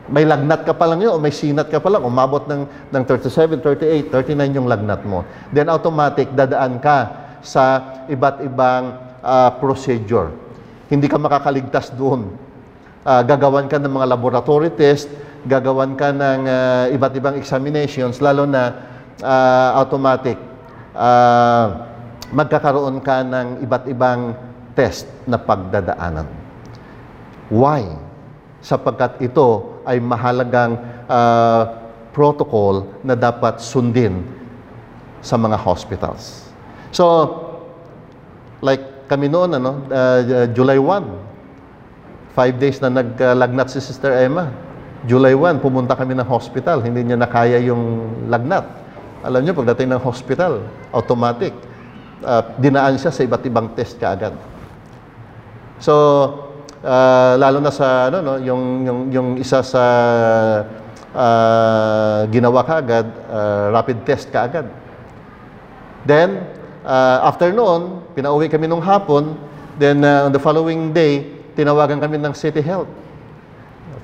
May 0.06 0.22
lagnat 0.22 0.62
ka 0.62 0.78
pa 0.78 0.86
lang 0.86 1.02
yun, 1.02 1.10
o 1.10 1.18
may 1.18 1.34
sinat 1.34 1.74
ka 1.74 1.82
pa 1.82 1.90
lang, 1.90 2.06
umabot 2.06 2.46
ng, 2.46 2.70
ng 2.86 3.02
37, 3.02 3.58
38, 3.58 4.14
39 4.14 4.58
yung 4.62 4.70
lagnat 4.70 5.02
mo. 5.02 5.26
Then 5.50 5.74
automatic, 5.74 6.30
dadaan 6.38 6.78
ka 6.78 6.98
sa 7.42 7.98
iba't 8.06 8.46
ibang 8.46 8.94
uh, 9.26 9.50
procedure. 9.58 10.49
Hindi 10.90 11.06
ka 11.06 11.22
makakaligtas 11.22 11.94
doon. 11.94 12.34
Uh, 13.06 13.22
gagawan 13.22 13.70
ka 13.70 13.78
ng 13.78 13.94
mga 13.94 14.10
laboratory 14.10 14.74
test, 14.74 15.06
gagawan 15.46 15.94
ka 15.94 16.10
ng 16.10 16.42
uh, 16.44 16.84
iba't 16.90 17.14
ibang 17.14 17.38
examinations, 17.38 18.18
lalo 18.18 18.44
na 18.44 18.74
uh, 19.22 19.78
automatic. 19.78 20.34
Uh, 20.90 21.86
magkakaroon 22.34 22.98
ka 22.98 23.22
ng 23.22 23.62
iba't 23.62 23.86
ibang 23.86 24.34
test 24.74 25.06
na 25.30 25.38
pagdadaanan. 25.38 26.26
Why? 27.54 27.86
Sapagkat 28.58 29.22
ito 29.22 29.78
ay 29.86 30.02
mahalagang 30.02 30.74
uh, 31.06 31.62
protocol 32.10 32.90
na 33.06 33.14
dapat 33.14 33.62
sundin 33.62 34.26
sa 35.22 35.38
mga 35.38 35.54
hospitals. 35.54 36.50
So, 36.90 37.06
like 38.58 38.89
kami 39.10 39.26
noon, 39.26 39.58
ano, 39.58 39.90
uh, 39.90 40.46
July 40.54 40.78
1. 40.78 42.30
Five 42.30 42.62
days 42.62 42.78
na 42.78 42.94
naglagnat 42.94 43.74
si 43.74 43.82
Sister 43.82 44.14
Emma. 44.14 44.54
July 45.02 45.34
1, 45.34 45.58
pumunta 45.58 45.98
kami 45.98 46.14
ng 46.14 46.28
hospital. 46.30 46.78
Hindi 46.78 47.02
niya 47.02 47.18
nakaya 47.18 47.58
yung 47.58 48.06
lagnat. 48.30 48.62
Alam 49.26 49.42
niyo, 49.42 49.58
pagdating 49.58 49.90
ng 49.90 50.02
hospital, 50.06 50.62
automatic. 50.94 51.50
Uh, 52.22 52.54
dinaan 52.62 53.02
siya 53.02 53.10
sa 53.10 53.26
iba't 53.26 53.42
ibang 53.50 53.74
test 53.74 53.98
kaagad. 53.98 54.38
So, 55.82 55.92
uh, 56.86 57.34
lalo 57.34 57.58
na 57.58 57.74
sa, 57.74 58.14
ano, 58.14 58.22
no, 58.22 58.38
yung, 58.38 58.62
yung, 58.86 59.00
yung 59.10 59.28
isa 59.42 59.58
sa 59.66 59.84
uh, 61.18 62.30
ginawa 62.30 62.62
kaagad, 62.62 63.10
uh, 63.26 63.74
rapid 63.74 64.06
test 64.06 64.30
kaagad. 64.30 64.70
Then, 66.06 66.59
uh, 66.84 67.18
after 67.26 67.52
noon, 67.52 68.04
pinauwi 68.16 68.48
kami 68.48 68.68
nung 68.68 68.82
hapon. 68.82 69.36
Then, 69.80 70.04
uh, 70.04 70.28
on 70.28 70.32
the 70.32 70.42
following 70.42 70.92
day, 70.92 71.24
tinawagan 71.56 72.00
kami 72.00 72.20
ng 72.20 72.32
City 72.36 72.60
Health. 72.60 72.88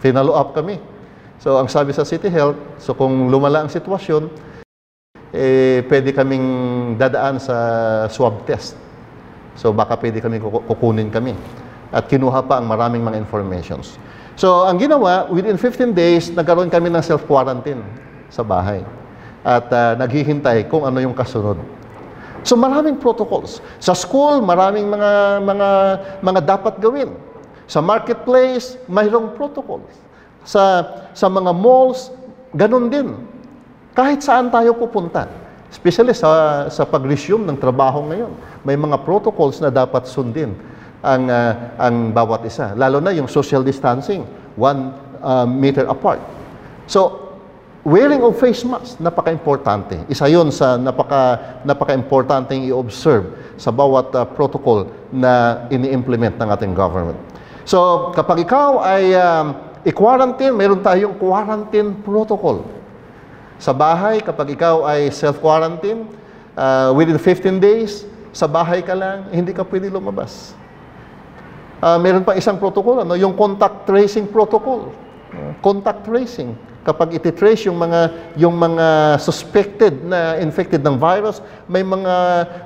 Finalo 0.01 0.33
up 0.33 0.57
kami. 0.57 0.81
So, 1.37 1.61
ang 1.61 1.69
sabi 1.69 1.93
sa 1.93 2.05
City 2.05 2.33
Health, 2.33 2.57
so 2.81 2.97
kung 2.97 3.29
lumala 3.29 3.65
ang 3.65 3.71
sitwasyon, 3.71 4.29
eh, 5.37 5.85
pwede 5.85 6.17
kaming 6.17 6.47
dadaan 6.97 7.37
sa 7.37 7.57
swab 8.09 8.49
test. 8.49 8.73
So, 9.57 9.73
baka 9.73 10.01
pwede 10.01 10.25
kami 10.25 10.41
kukunin 10.41 11.13
kami. 11.13 11.37
At 11.93 12.09
kinuha 12.09 12.45
pa 12.45 12.61
ang 12.61 12.69
maraming 12.69 13.05
mga 13.05 13.21
informations. 13.21 14.01
So, 14.37 14.65
ang 14.69 14.81
ginawa, 14.81 15.29
within 15.33 15.57
15 15.57 15.97
days, 15.97 16.29
nagkaroon 16.33 16.69
kami 16.69 16.93
ng 16.93 17.01
self-quarantine 17.05 17.81
sa 18.29 18.45
bahay. 18.45 18.85
At 19.45 19.69
uh, 19.73 19.97
naghihintay 19.97 20.69
kung 20.69 20.85
ano 20.85 21.01
yung 21.01 21.17
kasunod. 21.17 21.57
So 22.47 22.55
maraming 22.55 23.03
protocols. 23.03 23.59
Sa 23.83 23.91
school, 23.91 24.39
maraming 24.39 24.87
mga 24.87 25.43
mga 25.43 25.69
mga 26.23 26.41
dapat 26.47 26.79
gawin. 26.79 27.11
Sa 27.67 27.83
marketplace, 27.83 28.79
mayroong 28.87 29.35
protocols. 29.35 29.91
Sa 30.47 30.87
sa 31.11 31.27
mga 31.27 31.51
malls, 31.51 32.15
ganun 32.55 32.87
din. 32.87 33.19
Kahit 33.99 34.23
saan 34.23 34.55
tayo 34.55 34.79
pupunta. 34.79 35.27
Especially 35.75 36.15
sa 36.15 36.71
sa 36.71 36.87
pag-resume 36.87 37.43
ng 37.51 37.59
trabaho 37.59 38.07
ngayon, 38.07 38.31
may 38.63 38.79
mga 38.79 39.03
protocols 39.03 39.59
na 39.59 39.75
dapat 39.75 40.07
sundin 40.07 40.55
ang 41.03 41.27
uh, 41.27 41.75
ang 41.83 42.15
bawat 42.15 42.47
isa. 42.47 42.79
Lalo 42.79 43.03
na 43.03 43.11
yung 43.11 43.27
social 43.27 43.67
distancing, 43.67 44.23
one 44.55 44.95
uh, 45.19 45.43
meter 45.43 45.91
apart. 45.91 46.23
So 46.87 47.26
wearing 47.87 48.19
of 48.27 48.35
face 48.35 48.67
mask, 48.67 48.99
napaka-importante. 48.99 50.03
Isa 50.11 50.27
yon 50.27 50.51
sa 50.51 50.75
napaka, 50.75 51.63
napaka-importanteng 51.63 52.67
i-observe 52.67 53.31
sa 53.55 53.71
bawat 53.71 54.11
uh, 54.11 54.27
protocol 54.27 54.91
na 55.15 55.65
ini-implement 55.71 56.35
ng 56.35 56.51
ating 56.51 56.75
government. 56.75 57.15
So, 57.63 58.11
kapag 58.11 58.43
ikaw 58.43 58.83
ay 58.83 59.15
um, 59.15 59.55
i-quarantine, 59.87 60.51
meron 60.51 60.83
tayong 60.83 61.15
quarantine 61.15 61.95
protocol. 62.03 62.67
Sa 63.63 63.71
bahay, 63.71 64.19
kapag 64.19 64.59
ikaw 64.59 64.83
ay 64.83 65.15
self-quarantine, 65.15 66.11
uh, 66.59 66.91
within 66.91 67.23
15 67.23 67.63
days, 67.63 68.03
sa 68.35 68.51
bahay 68.51 68.83
ka 68.83 68.99
lang, 68.99 69.31
hindi 69.31 69.55
ka 69.55 69.63
pwede 69.63 69.95
lumabas. 69.95 70.59
Uh, 71.79 72.03
meron 72.03 72.27
pa 72.27 72.35
isang 72.35 72.59
protocol, 72.59 73.07
ano, 73.07 73.15
yung 73.15 73.39
contact 73.39 73.87
tracing 73.87 74.27
protocol. 74.27 74.91
Contact 75.63 76.03
tracing 76.03 76.57
kapag 76.87 77.19
ititrace 77.19 77.67
yung 77.67 77.83
mga 77.83 78.15
yung 78.39 78.55
mga 78.55 79.19
suspected 79.19 80.07
na 80.07 80.39
infected 80.39 80.87
ng 80.87 80.95
virus, 80.95 81.43
may 81.67 81.83
mga 81.83 82.15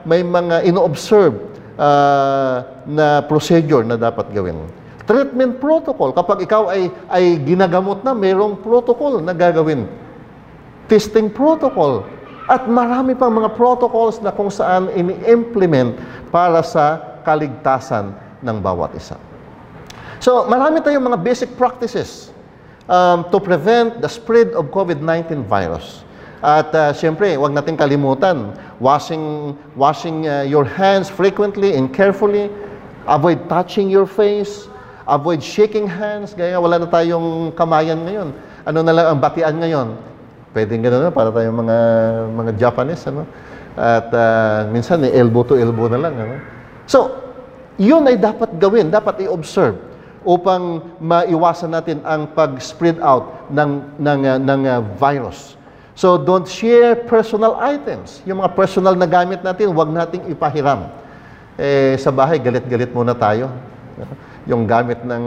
may 0.04 0.20
mga 0.20 0.68
ino-observe 0.68 1.40
uh, 1.80 2.84
na 2.84 3.24
procedure 3.24 3.80
na 3.80 3.96
dapat 3.96 4.28
gawin. 4.36 4.60
Treatment 5.08 5.56
protocol, 5.58 6.12
kapag 6.12 6.44
ikaw 6.44 6.68
ay 6.68 6.92
ay 7.08 7.40
ginagamot 7.40 8.04
na, 8.04 8.12
mayroong 8.12 8.60
protocol 8.60 9.24
na 9.24 9.32
gagawin. 9.32 9.88
Testing 10.84 11.32
protocol 11.32 12.04
at 12.50 12.68
marami 12.68 13.16
pang 13.16 13.32
mga 13.32 13.56
protocols 13.56 14.18
na 14.20 14.34
kung 14.34 14.50
saan 14.52 14.90
ini-implement 14.92 15.96
para 16.34 16.60
sa 16.66 16.98
kaligtasan 17.22 18.10
ng 18.42 18.56
bawat 18.58 18.90
isa. 18.98 19.14
So, 20.20 20.44
marami 20.50 20.82
tayong 20.84 21.06
mga 21.06 21.18
basic 21.22 21.54
practices 21.56 22.34
um, 22.90 23.25
to 23.30 23.38
prevent 23.38 24.02
the 24.02 24.11
spread 24.11 24.50
of 24.59 24.75
COVID-19 24.75 25.47
virus. 25.47 26.02
At 26.42 26.75
uh, 26.75 26.90
siyempre, 26.90 27.38
huwag 27.38 27.54
natin 27.54 27.78
kalimutan, 27.78 28.50
washing, 28.82 29.54
washing 29.78 30.26
uh, 30.26 30.42
your 30.42 30.66
hands 30.66 31.06
frequently 31.06 31.78
and 31.78 31.94
carefully, 31.94 32.50
avoid 33.06 33.47
touching 33.47 33.87
your 33.87 34.09
face, 34.09 34.66
avoid 35.06 35.38
shaking 35.38 35.87
hands, 35.87 36.35
gaya 36.35 36.59
wala 36.59 36.82
na 36.82 36.88
tayong 36.88 37.54
kamayan 37.54 38.02
ngayon. 38.02 38.28
Ano 38.66 38.80
na 38.82 38.92
lang 38.92 39.06
ang 39.14 39.18
batian 39.20 39.56
ngayon? 39.61 39.88
Pwedeng 40.50 40.82
gano'n 40.82 41.09
na, 41.09 41.11
para 41.14 41.30
tayong 41.30 41.56
mga, 41.62 41.76
mga 42.35 42.52
Japanese, 42.59 43.04
ano? 43.06 43.23
At 43.78 44.11
uh, 44.11 44.66
minsan, 44.73 44.99
eh, 45.06 45.14
elbow 45.14 45.47
to 45.47 45.54
elbow 45.61 45.87
na 45.87 46.00
lang, 46.00 46.16
ano? 46.16 46.40
So, 46.88 47.20
yun 47.76 48.02
ay 48.09 48.16
dapat 48.16 48.56
gawin, 48.56 48.88
dapat 48.88 49.28
i-observe 49.28 49.89
upang 50.24 50.84
maiwasan 51.00 51.72
natin 51.72 52.04
ang 52.04 52.28
pag-spread 52.36 53.00
out 53.00 53.48
ng, 53.48 53.80
ng, 53.96 54.20
uh, 54.28 54.38
ng 54.38 54.60
uh, 54.68 54.80
virus. 55.00 55.56
So 55.96 56.16
don't 56.16 56.48
share 56.48 56.96
personal 56.96 57.56
items. 57.60 58.20
Yung 58.24 58.40
mga 58.40 58.52
personal 58.56 58.96
na 58.96 59.08
gamit 59.08 59.40
natin, 59.44 59.72
huwag 59.72 59.88
nating 59.88 60.28
ipahiram. 60.32 60.92
Eh, 61.60 61.96
sa 62.00 62.08
bahay, 62.08 62.40
galit-galit 62.40 62.92
muna 62.92 63.12
tayo. 63.12 63.52
Yung 64.50 64.64
gamit 64.64 65.04
ng, 65.04 65.24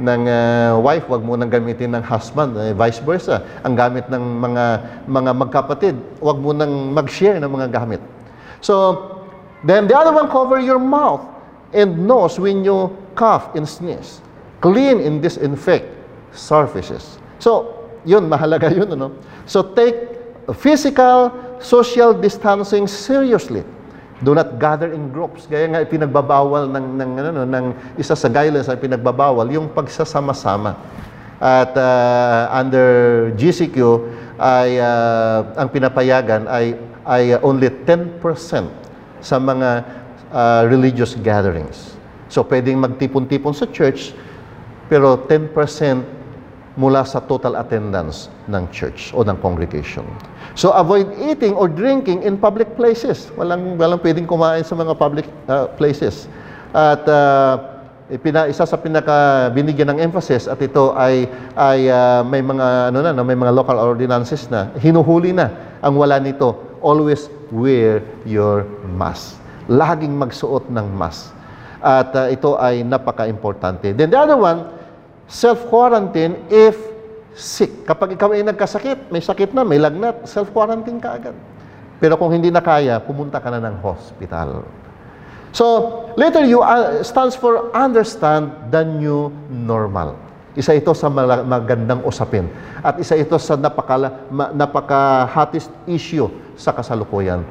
ng 0.00 0.22
uh, 0.24 0.80
wife, 0.80 1.04
huwag 1.04 1.20
mo 1.20 1.36
nang 1.36 1.52
gamitin 1.52 1.92
ng 1.92 2.00
husband, 2.00 2.56
eh, 2.56 2.72
vice 2.72 3.04
versa. 3.04 3.44
Ang 3.60 3.76
gamit 3.76 4.08
ng 4.08 4.24
mga, 4.40 4.64
mga 5.04 5.30
magkapatid, 5.36 5.96
huwag 6.24 6.40
mo 6.40 6.56
nang 6.56 6.96
mag-share 6.96 7.36
ng 7.36 7.52
mga 7.52 7.68
gamit. 7.68 8.00
So, 8.64 8.96
then 9.60 9.84
the 9.84 9.92
other 9.92 10.16
one, 10.16 10.32
cover 10.32 10.56
your 10.56 10.80
mouth 10.80 11.31
and 11.72 12.06
nose 12.06 12.38
when 12.38 12.64
you 12.64 12.92
cough 13.14 13.54
and 13.56 13.68
sneeze. 13.68 14.20
Clean 14.60 15.00
and 15.00 15.20
disinfect 15.20 15.88
surfaces. 16.32 17.18
So, 17.38 17.88
yun, 18.04 18.28
mahalaga 18.30 18.70
yun. 18.70 18.92
Ano? 18.92 19.16
So, 19.44 19.74
take 19.74 19.96
physical, 20.54 21.34
social 21.58 22.14
distancing 22.14 22.86
seriously. 22.86 23.64
Do 24.22 24.38
not 24.38 24.54
gather 24.62 24.94
in 24.94 25.10
groups. 25.10 25.50
Kaya 25.50 25.66
nga 25.66 25.82
pinagbabawal 25.82 26.70
ng, 26.70 26.86
ng, 26.94 27.10
ano, 27.18 27.42
ng 27.42 27.66
isa 27.98 28.14
sa 28.14 28.30
guidelines 28.30 28.70
ay 28.70 28.78
pinagbabawal 28.78 29.50
yung 29.50 29.66
pagsasama-sama. 29.74 30.78
At 31.42 31.74
uh, 31.74 32.46
under 32.54 32.86
GCQ 33.34 33.76
ay 34.38 34.78
uh, 34.78 35.58
ang 35.58 35.68
pinapayagan 35.74 36.46
ay 36.46 36.78
ay 37.02 37.34
only 37.42 37.66
10% 37.66 38.22
sa 39.18 39.36
mga 39.42 39.82
uh, 40.32 40.66
religious 40.66 41.14
gatherings. 41.14 41.94
So 42.32 42.40
pwedeng 42.42 42.80
magtipon-tipon 42.80 43.52
sa 43.52 43.68
church 43.68 44.16
pero 44.88 45.20
10% 45.28 45.52
mula 46.72 47.04
sa 47.04 47.20
total 47.20 47.60
attendance 47.60 48.32
ng 48.48 48.64
church 48.72 49.12
o 49.12 49.20
ng 49.20 49.36
congregation. 49.44 50.08
So 50.56 50.72
avoid 50.72 51.12
eating 51.20 51.52
or 51.52 51.68
drinking 51.68 52.24
in 52.24 52.40
public 52.40 52.72
places. 52.80 53.28
Walang 53.36 53.76
walang 53.76 54.00
pwedeng 54.00 54.24
kumain 54.24 54.64
sa 54.64 54.72
mga 54.72 54.96
public 54.96 55.28
uh, 55.52 55.68
places. 55.76 56.28
At 56.72 57.04
uh, 57.04 57.72
ipina, 58.08 58.48
isa 58.48 58.64
sa 58.64 58.76
pinaka 58.80 59.48
binigyan 59.52 59.92
ng 59.92 60.00
emphasis 60.00 60.48
at 60.48 60.56
ito 60.64 60.96
ay 60.96 61.28
ay 61.60 61.92
uh, 61.92 62.24
may 62.24 62.40
mga 62.40 62.88
ano 62.88 62.98
na 63.04 63.12
no, 63.12 63.24
may 63.24 63.36
mga 63.36 63.52
local 63.52 63.76
ordinances 63.76 64.48
na 64.48 64.72
hinuhuli 64.80 65.36
na 65.36 65.76
ang 65.84 66.00
wala 66.00 66.16
nito 66.16 66.56
always 66.80 67.28
wear 67.52 68.00
your 68.24 68.64
mask 68.96 69.41
laging 69.68 70.14
magsuot 70.14 70.70
ng 70.70 70.86
mask 70.94 71.34
at 71.82 72.10
uh, 72.14 72.26
ito 72.30 72.54
ay 72.58 72.86
napaka-importante 72.86 73.90
then 73.94 74.10
the 74.10 74.18
other 74.18 74.38
one 74.38 74.66
self 75.26 75.62
quarantine 75.66 76.38
if 76.50 76.78
sick 77.34 77.86
kapag 77.88 78.14
ikaw 78.14 78.30
ay 78.30 78.46
nagkasakit 78.46 79.10
may 79.10 79.22
sakit 79.22 79.50
na 79.54 79.66
may 79.66 79.78
lagnat 79.78 80.26
self 80.28 80.50
quarantine 80.54 80.98
ka 81.02 81.18
agad 81.18 81.34
pero 82.02 82.18
kung 82.18 82.34
hindi 82.34 82.50
na 82.50 82.62
kaya 82.62 82.98
pumunta 83.02 83.38
ka 83.38 83.48
na 83.50 83.62
ng 83.62 83.78
hospital 83.82 84.66
So, 85.52 86.08
letter 86.16 86.48
U 86.48 86.64
uh, 86.64 87.04
stands 87.04 87.36
for 87.36 87.68
understand 87.76 88.72
the 88.72 88.88
new 88.88 89.28
normal. 89.52 90.16
Isa 90.56 90.72
ito 90.72 90.96
sa 90.96 91.12
magandang 91.12 92.00
usapin. 92.08 92.48
At 92.80 92.96
isa 92.96 93.16
ito 93.20 93.36
sa 93.36 93.56
napaka, 93.56 93.96
napaka-hottest 94.32 95.68
issue 95.84 96.28
sa 96.56 96.72
kasalukuyan. 96.72 97.44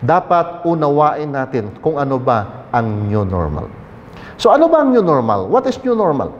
Dapat 0.00 0.64
unawain 0.64 1.28
natin 1.28 1.76
kung 1.84 2.00
ano 2.00 2.16
ba 2.16 2.68
ang 2.72 3.08
new 3.08 3.24
normal. 3.28 3.68
So, 4.40 4.48
ano 4.48 4.72
ba 4.72 4.80
ang 4.80 4.96
new 4.96 5.04
normal? 5.04 5.52
What 5.52 5.68
is 5.68 5.76
new 5.84 5.92
normal? 5.92 6.32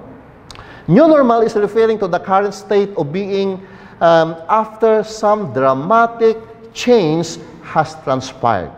New 0.89 1.05
normal 1.05 1.45
is 1.45 1.53
referring 1.55 2.01
to 2.01 2.09
the 2.09 2.19
current 2.19 2.57
state 2.57 2.91
of 2.97 3.13
being 3.13 3.61
um, 4.01 4.35
after 4.49 5.05
some 5.05 5.53
dramatic 5.53 6.41
change 6.73 7.37
has 7.61 7.95
transpired. 8.03 8.73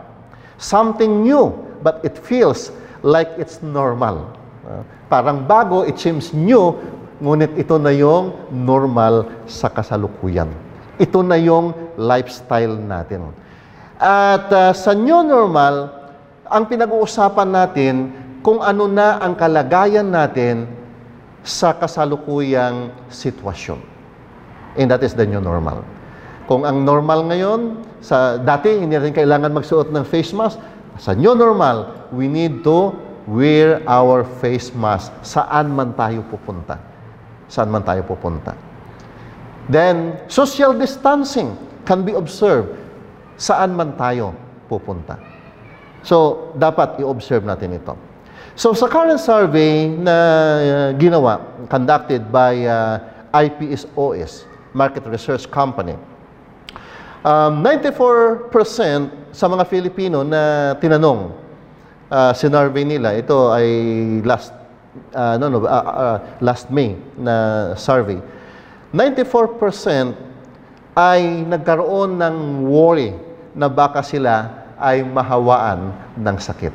Something 0.59 1.23
new 1.23 1.55
but 1.81 2.03
it 2.03 2.19
feels 2.19 2.75
like 3.03 3.31
it's 3.39 3.63
normal. 3.63 4.31
Uh, 4.63 4.83
parang 5.11 5.43
bago, 5.43 5.83
it 5.83 5.99
seems 5.99 6.31
new, 6.31 6.75
ngunit 7.19 7.55
ito 7.59 7.75
na 7.79 7.91
yung 7.91 8.31
normal 8.51 9.27
sa 9.47 9.67
kasalukuyan. 9.67 10.51
Ito 10.99 11.19
na 11.23 11.35
yung 11.35 11.75
lifestyle 11.99 12.79
natin. 12.79 13.31
At 14.01 14.49
uh, 14.49 14.71
sa 14.73 14.91
new 14.97 15.21
normal, 15.21 15.93
ang 16.49 16.65
pinag-uusapan 16.65 17.49
natin 17.49 17.95
kung 18.41 18.59
ano 18.59 18.89
na 18.89 19.21
ang 19.21 19.37
kalagayan 19.37 20.09
natin 20.09 20.67
sa 21.45 21.75
kasalukuyang 21.75 22.91
sitwasyon. 23.07 23.79
And 24.79 24.89
that 24.89 25.05
is 25.05 25.13
the 25.13 25.27
new 25.27 25.39
normal. 25.39 25.85
Kung 26.49 26.67
ang 26.67 26.83
normal 26.83 27.23
ngayon, 27.29 27.85
sa 28.03 28.35
dati 28.35 28.83
hindi 28.83 28.99
rin 28.99 29.15
kailangan 29.15 29.55
magsuot 29.55 29.93
ng 29.95 30.03
face 30.03 30.35
mask, 30.35 30.59
sa 30.99 31.15
new 31.15 31.33
normal, 31.33 32.09
we 32.11 32.27
need 32.27 32.61
to 32.67 32.91
wear 33.23 33.79
our 33.87 34.27
face 34.43 34.75
mask 34.75 35.15
saan 35.23 35.71
man 35.71 35.95
tayo 35.95 36.27
pupunta. 36.27 36.75
Saan 37.47 37.71
man 37.71 37.87
tayo 37.87 38.03
pupunta. 38.03 38.53
Then, 39.71 40.19
social 40.27 40.75
distancing 40.75 41.55
can 41.87 42.03
be 42.03 42.11
observed 42.11 42.82
saan 43.43 43.75
man 43.75 43.99
tayo 43.99 44.31
pupunta. 44.71 45.19
So, 45.99 46.47
dapat 46.55 47.03
i-observe 47.03 47.43
natin 47.43 47.75
ito. 47.75 47.91
So, 48.55 48.71
sa 48.71 48.87
current 48.87 49.19
survey 49.19 49.91
na 49.91 50.15
uh, 50.15 50.89
ginawa, 50.95 51.43
conducted 51.67 52.31
by 52.31 52.63
uh, 52.63 53.03
IPSOS, 53.35 54.47
Market 54.71 55.03
Research 55.11 55.51
Company, 55.51 55.99
um, 57.27 57.59
94% 57.59 58.51
sa 59.35 59.45
mga 59.51 59.63
Filipino 59.67 60.23
na 60.23 60.75
tinanong, 60.79 61.35
uh, 62.07 62.31
sinurvey 62.31 62.87
nila, 62.87 63.15
ito 63.19 63.51
ay 63.51 63.67
last, 64.23 64.55
uh, 65.15 65.35
no, 65.35 65.51
no, 65.51 65.63
uh, 65.63 65.67
uh, 65.67 66.17
last 66.39 66.71
May 66.71 66.95
na 67.19 67.75
survey, 67.75 68.19
94% 68.91 70.13
ay 70.93 71.41
nagkaroon 71.49 72.21
ng 72.21 72.69
worry 72.69 73.32
na 73.53 73.69
baka 73.69 74.01
sila 74.01 74.65
ay 74.77 75.05
mahawaan 75.05 75.93
ng 76.17 76.37
sakit. 76.37 76.73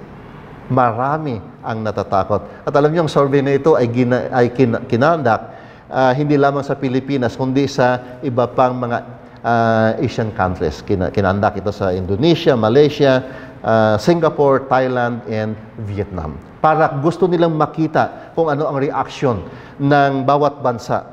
Marami 0.70 1.40
ang 1.64 1.82
natatakot. 1.82 2.64
At 2.64 2.72
alam 2.72 2.92
niyo, 2.92 3.04
ang 3.04 3.12
survey 3.12 3.42
na 3.42 3.56
ito 3.56 3.74
ay, 3.74 3.88
gina, 3.88 4.28
ay 4.32 4.52
kin, 4.52 4.78
kinandak 4.86 5.58
uh, 5.88 6.12
hindi 6.14 6.36
lamang 6.36 6.64
sa 6.64 6.76
Pilipinas, 6.76 7.34
kundi 7.34 7.66
sa 7.66 8.20
iba 8.20 8.46
pang 8.48 8.76
mga 8.76 8.98
uh, 9.42 9.90
Asian 10.04 10.30
countries. 10.32 10.84
Kina 10.84 11.08
kinandak 11.10 11.58
ito 11.58 11.72
sa 11.72 11.90
Indonesia, 11.92 12.54
Malaysia, 12.54 13.24
uh, 13.64 13.96
Singapore, 13.96 14.68
Thailand, 14.68 15.24
and 15.28 15.56
Vietnam. 15.88 16.36
Para 16.58 16.90
gusto 17.00 17.30
nilang 17.30 17.54
makita 17.54 18.34
kung 18.34 18.50
ano 18.50 18.66
ang 18.66 18.78
reaction 18.78 19.46
ng 19.78 20.26
bawat 20.26 20.60
bansa 20.60 21.06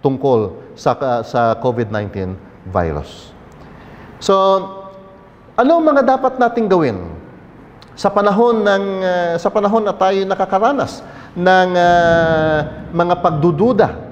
tungkol 0.00 0.72
sa, 0.78 0.94
uh, 0.96 1.22
sa 1.26 1.58
COVID-19 1.60 2.36
virus. 2.70 3.34
So, 4.18 4.85
ano 5.56 5.70
ang 5.80 5.84
mga 5.88 6.02
dapat 6.04 6.36
nating 6.36 6.68
gawin 6.68 7.00
sa 7.96 8.12
panahon 8.12 8.60
ng 8.60 8.84
uh, 9.00 9.34
sa 9.40 9.48
panahon 9.48 9.80
na 9.80 9.96
tayo 9.96 10.20
nakakaranas 10.28 11.00
ng 11.32 11.70
uh, 11.72 12.58
mga 12.92 13.14
pagdududa 13.24 14.06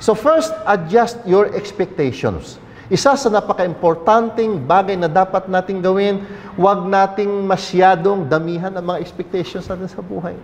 So 0.00 0.16
first, 0.16 0.48
adjust 0.64 1.20
your 1.28 1.52
expectations. 1.52 2.56
Isa 2.88 3.12
sa 3.20 3.28
napaka-importanting 3.28 4.56
bagay 4.64 4.96
na 4.96 5.12
dapat 5.12 5.44
nating 5.44 5.84
gawin, 5.84 6.24
huwag 6.56 6.88
nating 6.88 7.28
masyadong 7.44 8.24
damihan 8.24 8.72
ang 8.72 8.96
mga 8.96 8.98
expectations 9.04 9.68
natin 9.68 9.92
sa 9.92 10.00
buhay. 10.00 10.34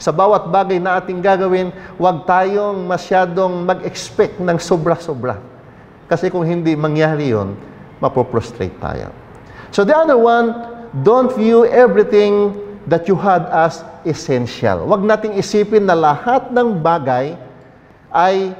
Sa 0.00 0.16
bawat 0.16 0.48
bagay 0.48 0.80
na 0.80 0.96
ating 0.96 1.20
gagawin, 1.20 1.70
huwag 2.00 2.24
tayong 2.24 2.88
masyadong 2.88 3.68
mag-expect 3.68 4.40
ng 4.40 4.56
sobra-sobra. 4.56 5.36
Kasi 6.08 6.32
kung 6.32 6.48
hindi 6.48 6.72
mangyari 6.72 7.36
yon, 7.36 7.52
mapoprostrate 8.00 8.80
tayo. 8.80 9.21
So 9.72 9.88
the 9.88 9.96
other 9.96 10.20
one, 10.20 10.52
don't 11.00 11.32
view 11.32 11.64
everything 11.64 12.60
that 12.92 13.08
you 13.08 13.16
had 13.16 13.48
as 13.48 13.80
essential. 14.04 14.84
Huwag 14.84 15.00
nating 15.00 15.32
isipin 15.40 15.88
na 15.88 15.96
lahat 15.96 16.52
ng 16.52 16.84
bagay 16.84 17.40
ay 18.12 18.52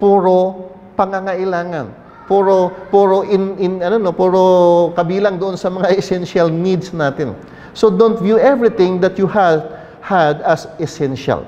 puro 0.00 0.72
pangangailangan. 0.96 1.92
Puro 2.24 2.72
puro 2.90 3.22
in 3.22 3.54
in 3.60 3.72
ano 3.84 4.00
no, 4.00 4.10
puro 4.16 4.90
kabilang 4.96 5.36
doon 5.36 5.60
sa 5.60 5.68
mga 5.68 5.92
essential 6.00 6.48
needs 6.48 6.90
natin. 6.96 7.36
So 7.76 7.92
don't 7.92 8.16
view 8.16 8.40
everything 8.40 8.98
that 9.04 9.20
you 9.20 9.28
have 9.28 9.68
had 10.00 10.40
as 10.40 10.64
essential. 10.80 11.44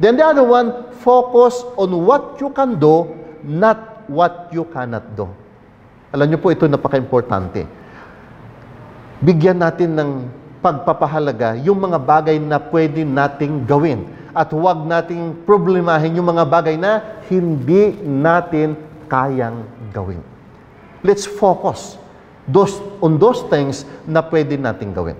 Then 0.00 0.16
the 0.16 0.24
other 0.24 0.44
one, 0.44 0.96
focus 1.04 1.60
on 1.76 1.92
what 2.08 2.40
you 2.40 2.48
can 2.56 2.80
do, 2.80 3.12
not 3.44 4.08
what 4.08 4.48
you 4.48 4.64
cannot 4.72 5.04
do. 5.12 5.28
Alam 6.16 6.32
niyo 6.32 6.40
po, 6.40 6.48
ito 6.48 6.64
napaka-importante. 6.64 7.85
Bigyan 9.22 9.60
natin 9.60 9.96
ng 9.96 10.10
pagpapahalaga 10.60 11.56
yung 11.62 11.78
mga 11.80 11.98
bagay 12.00 12.36
na 12.40 12.58
pwede 12.58 13.04
nating 13.06 13.64
gawin 13.64 14.04
at 14.36 14.52
huwag 14.52 14.84
nating 14.84 15.46
problemahin 15.48 16.18
yung 16.18 16.28
mga 16.28 16.44
bagay 16.44 16.76
na 16.76 17.22
hindi 17.30 17.96
natin 18.04 18.76
kayang 19.08 19.64
gawin. 19.94 20.20
let's 21.06 21.24
focus 21.24 21.96
those, 22.50 22.82
on 23.00 23.18
those 23.18 23.42
things 23.46 23.86
na 24.06 24.20
pwede 24.20 24.58
nating 24.58 24.90
gawin. 24.90 25.16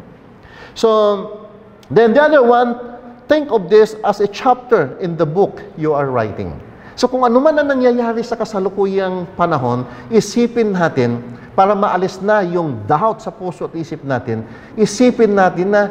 So, 0.75 1.49
then 1.91 2.13
the 2.13 2.23
other 2.23 2.43
one, 2.43 2.99
think 3.31 3.51
of 3.51 3.71
this 3.71 3.95
as 4.05 4.21
a 4.21 4.27
chapter 4.27 4.99
in 4.99 5.17
the 5.17 5.27
book 5.27 5.63
you 5.79 5.95
are 5.95 6.11
writing. 6.11 6.59
So 6.97 7.13
kung 7.13 7.29
ano 7.29 7.37
man 7.45 7.53
ang 7.61 7.69
nangyayari 7.77 8.25
sa 8.25 8.41
kasalukuyang 8.41 9.29
panahon, 9.37 9.85
isipin 10.09 10.73
natin 10.73 11.21
para 11.53 11.77
maalis 11.77 12.17
na 12.25 12.41
yung 12.41 12.89
doubt 12.89 13.21
sa 13.21 13.29
puso 13.29 13.69
at 13.69 13.77
isip 13.77 14.01
natin, 14.01 14.49
isipin 14.81 15.37
natin 15.37 15.77
na 15.77 15.83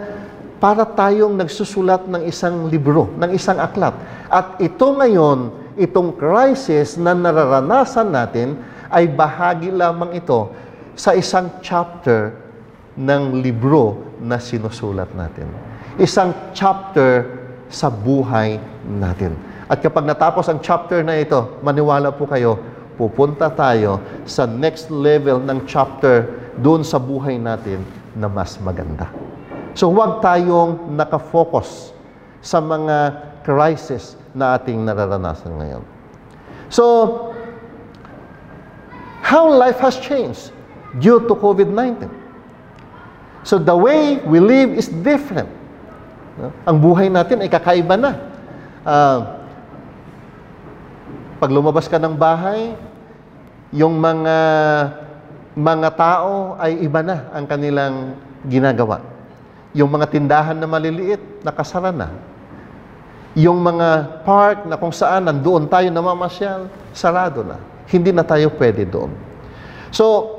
para 0.58 0.82
tayong 0.82 1.38
nagsusulat 1.38 2.10
ng 2.10 2.26
isang 2.26 2.66
libro, 2.74 3.14
ng 3.22 3.30
isang 3.38 3.62
aklat. 3.62 3.94
At 4.34 4.58
ito 4.58 4.98
ngayon, 4.98 5.54
itong 5.78 6.18
crisis 6.18 6.98
na 6.98 7.14
nararanasan 7.14 8.10
natin 8.10 8.58
ay 8.90 9.06
bahagi 9.06 9.70
lamang 9.70 10.18
ito 10.18 10.50
sa 10.98 11.14
isang 11.14 11.62
chapter 11.62 12.34
ng 12.98 13.46
libro 13.46 14.18
na 14.26 14.42
sinusulat 14.42 15.14
natin. 15.14 15.46
Isang 16.02 16.34
chapter 16.56 17.30
sa 17.70 17.94
buhay 17.94 18.58
natin. 18.90 19.38
At 19.66 19.82
kapag 19.82 20.06
natapos 20.06 20.46
ang 20.46 20.62
chapter 20.62 21.02
na 21.02 21.18
ito, 21.18 21.58
maniwala 21.66 22.14
po 22.14 22.30
kayo, 22.30 22.62
pupunta 22.96 23.50
tayo 23.50 24.00
sa 24.24 24.46
next 24.46 24.94
level 24.94 25.42
ng 25.42 25.66
chapter 25.66 26.30
doon 26.62 26.86
sa 26.86 27.02
buhay 27.02 27.36
natin 27.42 27.82
na 28.14 28.30
mas 28.30 28.56
maganda. 28.62 29.10
So 29.76 29.92
huwag 29.92 30.24
tayong 30.24 30.96
nakafocus 30.96 31.92
sa 32.40 32.62
mga 32.62 32.98
crisis 33.44 34.16
na 34.32 34.56
ating 34.56 34.86
nararanasan 34.86 35.52
ngayon. 35.58 35.84
So, 36.70 36.84
how 39.26 39.50
life 39.50 39.82
has 39.82 39.98
changed 39.98 40.54
due 41.00 41.26
to 41.28 41.34
COVID-19. 41.36 42.08
So 43.46 43.60
the 43.60 43.76
way 43.76 44.18
we 44.26 44.40
live 44.40 44.74
is 44.74 44.90
different. 44.90 45.50
Ang 46.66 46.78
buhay 46.82 47.12
natin 47.12 47.44
ay 47.44 47.50
kakaiba 47.52 47.96
na. 47.96 48.12
Uh, 48.86 49.35
pag 51.46 51.54
lumabas 51.54 51.86
ka 51.86 52.02
ng 52.02 52.18
bahay, 52.18 52.74
yung 53.70 54.02
mga 54.02 54.38
mga 55.54 55.90
tao 55.94 56.58
ay 56.58 56.82
iba 56.82 57.06
na 57.06 57.30
ang 57.30 57.46
kanilang 57.46 58.18
ginagawa. 58.50 59.06
Yung 59.78 59.94
mga 59.94 60.10
tindahan 60.10 60.58
na 60.58 60.66
maliliit, 60.66 61.46
nakasara 61.46 61.94
na. 61.94 62.10
Yung 63.38 63.62
mga 63.62 64.18
park 64.26 64.66
na 64.66 64.74
kung 64.74 64.90
saan 64.90 65.30
nandoon 65.30 65.70
tayo 65.70 65.86
namamasyal, 65.94 66.66
sarado 66.98 67.46
na. 67.46 67.62
Hindi 67.94 68.10
na 68.10 68.26
tayo 68.26 68.50
pwede 68.58 68.82
doon. 68.90 69.14
So, 69.94 70.34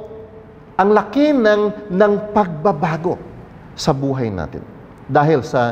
ang 0.74 0.90
laki 0.90 1.30
ng, 1.30 1.86
ng 1.86 2.12
pagbabago 2.34 3.14
sa 3.78 3.94
buhay 3.94 4.26
natin 4.26 4.66
dahil 5.06 5.46
sa 5.46 5.70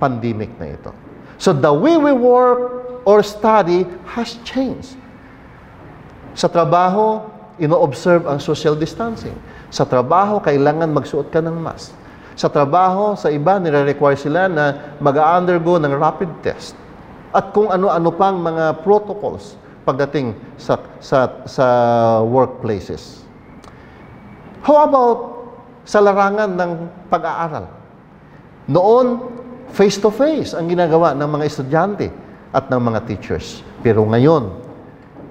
pandemic 0.00 0.48
na 0.56 0.72
ito. 0.72 0.96
So, 1.36 1.52
the 1.52 1.68
way 1.68 2.00
we 2.00 2.16
work 2.16 2.81
or 3.04 3.22
study 3.22 3.86
has 4.14 4.38
changed. 4.46 4.98
Sa 6.32 6.48
trabaho, 6.48 7.28
ino-observe 7.60 8.24
ang 8.24 8.40
social 8.40 8.72
distancing. 8.72 9.36
Sa 9.68 9.84
trabaho, 9.84 10.40
kailangan 10.40 10.88
magsuot 10.92 11.28
ka 11.28 11.44
ng 11.44 11.56
mask. 11.60 11.92
Sa 12.32 12.48
trabaho, 12.48 13.12
sa 13.12 13.28
iba, 13.28 13.60
nire-require 13.60 14.16
sila 14.16 14.48
na 14.48 14.96
mag-undergo 14.96 15.76
ng 15.76 15.92
rapid 15.92 16.30
test. 16.40 16.72
At 17.32 17.52
kung 17.52 17.68
ano-ano 17.68 18.08
pang 18.12 18.40
mga 18.40 18.80
protocols 18.80 19.56
pagdating 19.84 20.36
sa, 20.56 20.80
sa, 21.02 21.42
sa 21.44 21.66
workplaces. 22.24 23.24
How 24.62 24.86
about 24.86 25.18
sa 25.82 25.98
larangan 25.98 26.54
ng 26.54 26.72
pag-aaral? 27.10 27.66
Noon, 28.70 29.06
face-to-face 29.74 30.54
ang 30.54 30.70
ginagawa 30.70 31.12
ng 31.18 31.28
mga 31.28 31.44
estudyante 31.44 32.06
at 32.52 32.68
ng 32.68 32.80
mga 32.80 33.00
teachers. 33.08 33.64
Pero 33.80 34.04
ngayon, 34.04 34.52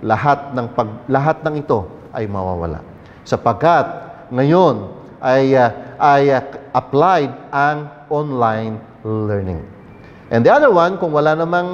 lahat 0.01 0.51
ng 0.57 0.67
pag, 0.73 0.89
lahat 1.05 1.45
ng 1.45 1.61
ito 1.61 1.85
ay 2.11 2.25
mawawala. 2.25 2.81
Sapagkat 3.23 3.85
ngayon 4.33 4.89
ay 5.21 5.53
uh, 5.53 5.69
ay 6.01 6.33
uh, 6.33 6.41
applied 6.73 7.29
ang 7.53 7.85
online 8.09 8.81
learning. 9.05 9.61
And 10.33 10.41
the 10.41 10.49
other 10.49 10.71
one, 10.73 10.97
kung 10.97 11.13
wala 11.13 11.37
namang 11.37 11.69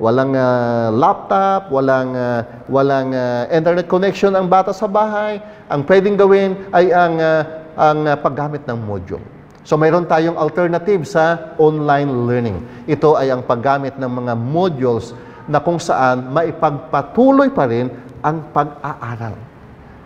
walang 0.00 0.32
uh, 0.32 0.88
laptop, 0.94 1.68
walang 1.68 2.16
uh, 2.16 2.64
walang 2.70 3.12
uh, 3.12 3.50
internet 3.52 3.90
connection 3.90 4.32
ang 4.32 4.48
bata 4.48 4.72
sa 4.72 4.88
bahay, 4.88 5.42
ang 5.68 5.84
pwedeng 5.84 6.16
gawin 6.16 6.56
ay 6.72 6.88
ang 6.94 7.20
uh, 7.20 7.42
ang 7.76 7.98
uh, 8.08 8.16
paggamit 8.16 8.64
ng 8.64 8.78
module. 8.80 9.20
So 9.64 9.76
mayroon 9.76 10.08
tayong 10.08 10.40
alternative 10.40 11.04
sa 11.04 11.52
online 11.60 12.08
learning. 12.24 12.58
Ito 12.88 13.20
ay 13.20 13.28
ang 13.28 13.44
paggamit 13.44 14.00
ng 14.00 14.08
mga 14.08 14.32
modules 14.36 15.12
na 15.44 15.60
kung 15.60 15.76
saan 15.76 16.32
maipagpatuloy 16.32 17.52
pa 17.52 17.68
rin 17.68 17.92
ang 18.24 18.48
pag-aaral. 18.52 19.36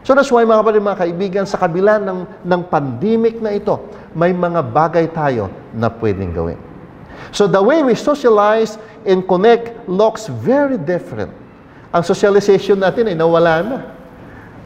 So 0.05 0.13
that's 0.13 0.29
why 0.29 0.45
mga 0.45 0.61
kapatid, 0.61 0.85
mga 0.85 1.01
kaibigan, 1.01 1.45
sa 1.49 1.57
kabila 1.57 1.97
ng, 1.97 2.45
ng 2.45 2.61
pandemic 2.69 3.41
na 3.41 3.57
ito, 3.57 3.81
may 4.13 4.37
mga 4.37 4.61
bagay 4.61 5.09
tayo 5.09 5.49
na 5.73 5.89
pwedeng 5.89 6.35
gawin. 6.35 6.61
So 7.33 7.49
the 7.49 7.63
way 7.63 7.81
we 7.81 7.97
socialize 7.97 8.77
and 9.09 9.25
connect 9.25 9.89
looks 9.89 10.29
very 10.29 10.77
different. 10.77 11.33
Ang 11.95 12.05
socialization 12.05 12.77
natin 12.77 13.09
ay 13.09 13.17
nawala 13.17 13.65
na. 13.65 13.79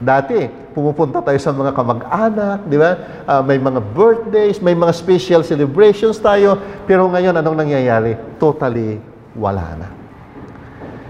Dati, 0.02 0.50
pumupunta 0.78 1.18
tayo 1.18 1.34
sa 1.42 1.50
mga 1.50 1.74
kamag-anak, 1.74 2.70
di 2.70 2.78
ba? 2.78 2.94
Uh, 3.26 3.42
may 3.42 3.58
mga 3.58 3.82
birthdays, 3.82 4.62
may 4.62 4.78
mga 4.78 4.94
special 4.94 5.42
celebrations 5.42 6.22
tayo. 6.22 6.54
Pero 6.86 7.10
ngayon, 7.10 7.34
anong 7.34 7.66
nangyayari? 7.66 8.14
Totally 8.38 9.02
wala 9.34 9.74
na. 9.74 9.88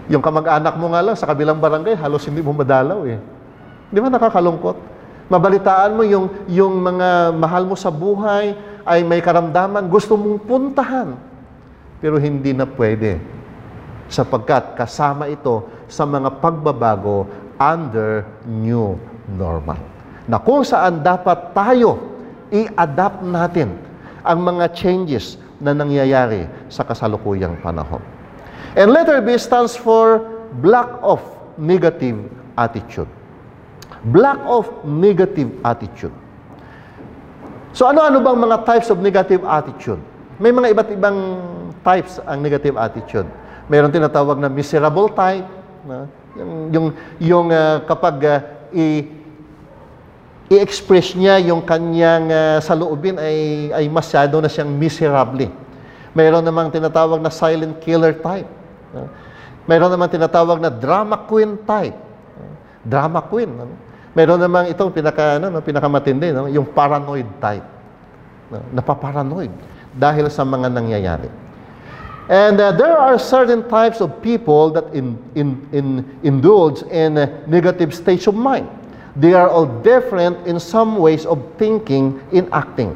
Yung 0.09 0.25
kamag-anak 0.25 0.73
mo 0.81 0.89
nga 0.97 1.05
lang 1.05 1.21
sa 1.21 1.29
kabilang 1.29 1.61
barangay, 1.61 2.01
halos 2.01 2.25
hindi 2.25 2.41
mo 2.41 2.57
madalaw 2.57 3.05
eh. 3.05 3.21
Di 3.93 4.01
ba 4.01 4.09
nakakalungkot? 4.09 4.77
Mabalitaan 5.29 5.93
mo 5.93 6.01
yung, 6.09 6.33
yung 6.49 6.81
mga 6.81 7.37
mahal 7.37 7.69
mo 7.69 7.77
sa 7.77 7.93
buhay 7.93 8.57
ay 8.89 9.05
may 9.05 9.21
karamdaman, 9.21 9.85
gusto 9.93 10.17
mong 10.17 10.49
puntahan. 10.49 11.13
Pero 12.01 12.17
hindi 12.17 12.57
na 12.57 12.65
pwede. 12.65 13.21
Sapagkat 14.09 14.81
kasama 14.81 15.29
ito 15.29 15.69
sa 15.93 16.09
mga 16.09 16.41
pagbabago 16.41 17.29
under 17.61 18.25
new 18.49 18.97
normal. 19.37 19.77
Na 20.29 20.41
kung 20.41 20.65
saan 20.65 21.01
dapat 21.05 21.53
tayo 21.53 22.01
i-adapt 22.49 23.21
natin 23.25 23.77
ang 24.25 24.41
mga 24.45 24.73
changes 24.73 25.37
na 25.59 25.73
nangyayari 25.75 26.49
sa 26.69 26.85
kasalukuyang 26.85 27.59
panahon. 27.61 28.01
And 28.77 28.93
letter 28.93 29.19
B 29.25 29.35
stands 29.41 29.75
for 29.75 30.23
black 30.61 30.89
of 31.01 31.21
negative 31.59 32.29
attitude. 32.55 33.11
Black 34.15 34.39
of 34.47 34.69
negative 34.87 35.51
attitude. 35.67 36.15
So 37.75 37.91
ano-ano 37.91 38.23
bang 38.23 38.39
mga 38.39 38.57
types 38.65 38.89
of 38.89 39.03
negative 39.03 39.43
attitude? 39.45 40.01
May 40.39 40.55
mga 40.55 40.71
iba't 40.73 40.89
ibang 40.95 41.19
types 41.83 42.23
ang 42.23 42.39
negative 42.39 42.79
attitude. 42.79 43.27
Mayroon 43.67 43.93
tinatawag 43.93 44.39
na 44.39 44.49
miserable 44.49 45.11
type, 45.13 45.45
na 45.85 46.07
yung, 46.39 46.53
yung, 46.71 46.87
yung 47.19 47.47
uh, 47.51 47.83
kapag 47.85 48.17
uh, 48.23 48.39
i, 48.73 49.18
i-express 50.49 51.13
niya 51.13 51.37
yung 51.45 51.61
kanyang 51.61 52.33
uh, 52.33 52.59
saloobin 52.65 53.21
ay, 53.21 53.69
ay 53.73 53.85
masyado 53.93 54.41
na 54.41 54.49
siyang 54.49 54.73
miserable. 54.73 55.53
Mayroon 56.17 56.41
namang 56.41 56.73
tinatawag 56.73 57.21
na 57.21 57.29
silent 57.29 57.77
killer 57.85 58.17
type. 58.17 58.49
Uh, 58.97 59.05
mayroon 59.69 59.93
namang 59.93 60.09
tinatawag 60.09 60.57
na 60.57 60.73
drama 60.73 61.21
queen 61.29 61.61
type. 61.69 61.97
Uh, 62.41 62.53
drama 62.81 63.21
queen. 63.21 63.53
Uh, 63.61 63.69
mayroon 64.17 64.41
namang 64.41 64.73
itong 64.73 64.89
pinaka, 64.89 65.37
ano, 65.37 65.53
no, 65.53 65.61
pinakamatindi, 65.61 66.33
no, 66.33 66.49
yung 66.49 66.65
paranoid 66.65 67.29
type. 67.39 67.67
Napaparanoid 68.73 69.53
dahil 69.93 70.33
sa 70.33 70.49
mga 70.49 70.73
nangyayari. 70.73 71.29
And 72.29 72.61
uh, 72.61 72.73
there 72.73 72.97
are 72.97 73.21
certain 73.21 73.69
types 73.69 74.01
of 74.01 74.21
people 74.25 74.73
that 74.73 74.89
in, 74.97 75.17
in, 75.37 75.61
in, 75.73 76.05
indulge 76.25 76.85
in 76.89 77.17
uh, 77.17 77.29
negative 77.49 77.93
states 77.93 78.29
of 78.29 78.37
mind. 78.37 78.69
They 79.19 79.35
are 79.35 79.51
all 79.51 79.67
different 79.83 80.47
in 80.47 80.63
some 80.63 80.97
ways 81.03 81.27
of 81.27 81.43
thinking 81.59 82.23
in 82.31 82.47
acting. 82.55 82.95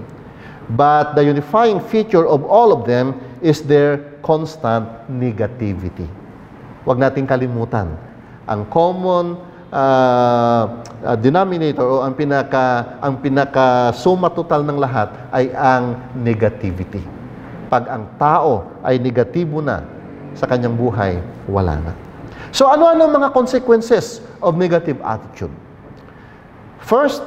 But 0.78 1.18
the 1.18 1.26
unifying 1.26 1.82
feature 1.82 2.22
of 2.24 2.46
all 2.46 2.70
of 2.70 2.86
them 2.86 3.18
is 3.42 3.66
their 3.66 4.14
constant 4.22 4.86
negativity. 5.10 6.06
Huwag 6.86 7.02
nating 7.02 7.26
kalimutan. 7.26 7.98
Ang 8.46 8.70
common 8.70 9.34
uh, 9.74 10.78
denominator 11.18 11.82
o 11.82 12.06
ang 12.06 12.14
pinaka 12.14 12.98
ang 13.02 13.18
pinaka 13.18 13.90
suma 13.90 14.30
total 14.30 14.62
ng 14.62 14.78
lahat 14.78 15.10
ay 15.34 15.50
ang 15.50 15.98
negativity 16.14 17.02
pag 17.72 17.88
ang 17.88 18.04
tao 18.20 18.68
ay 18.84 19.00
negatibo 19.00 19.64
na 19.64 19.80
sa 20.36 20.44
kanyang 20.44 20.76
buhay, 20.76 21.16
wala 21.48 21.80
na. 21.80 21.92
So 22.52 22.68
ano-ano 22.68 23.08
mga 23.08 23.32
consequences 23.32 24.20
of 24.44 24.60
negative 24.60 25.00
attitude? 25.00 25.48
First, 26.82 27.22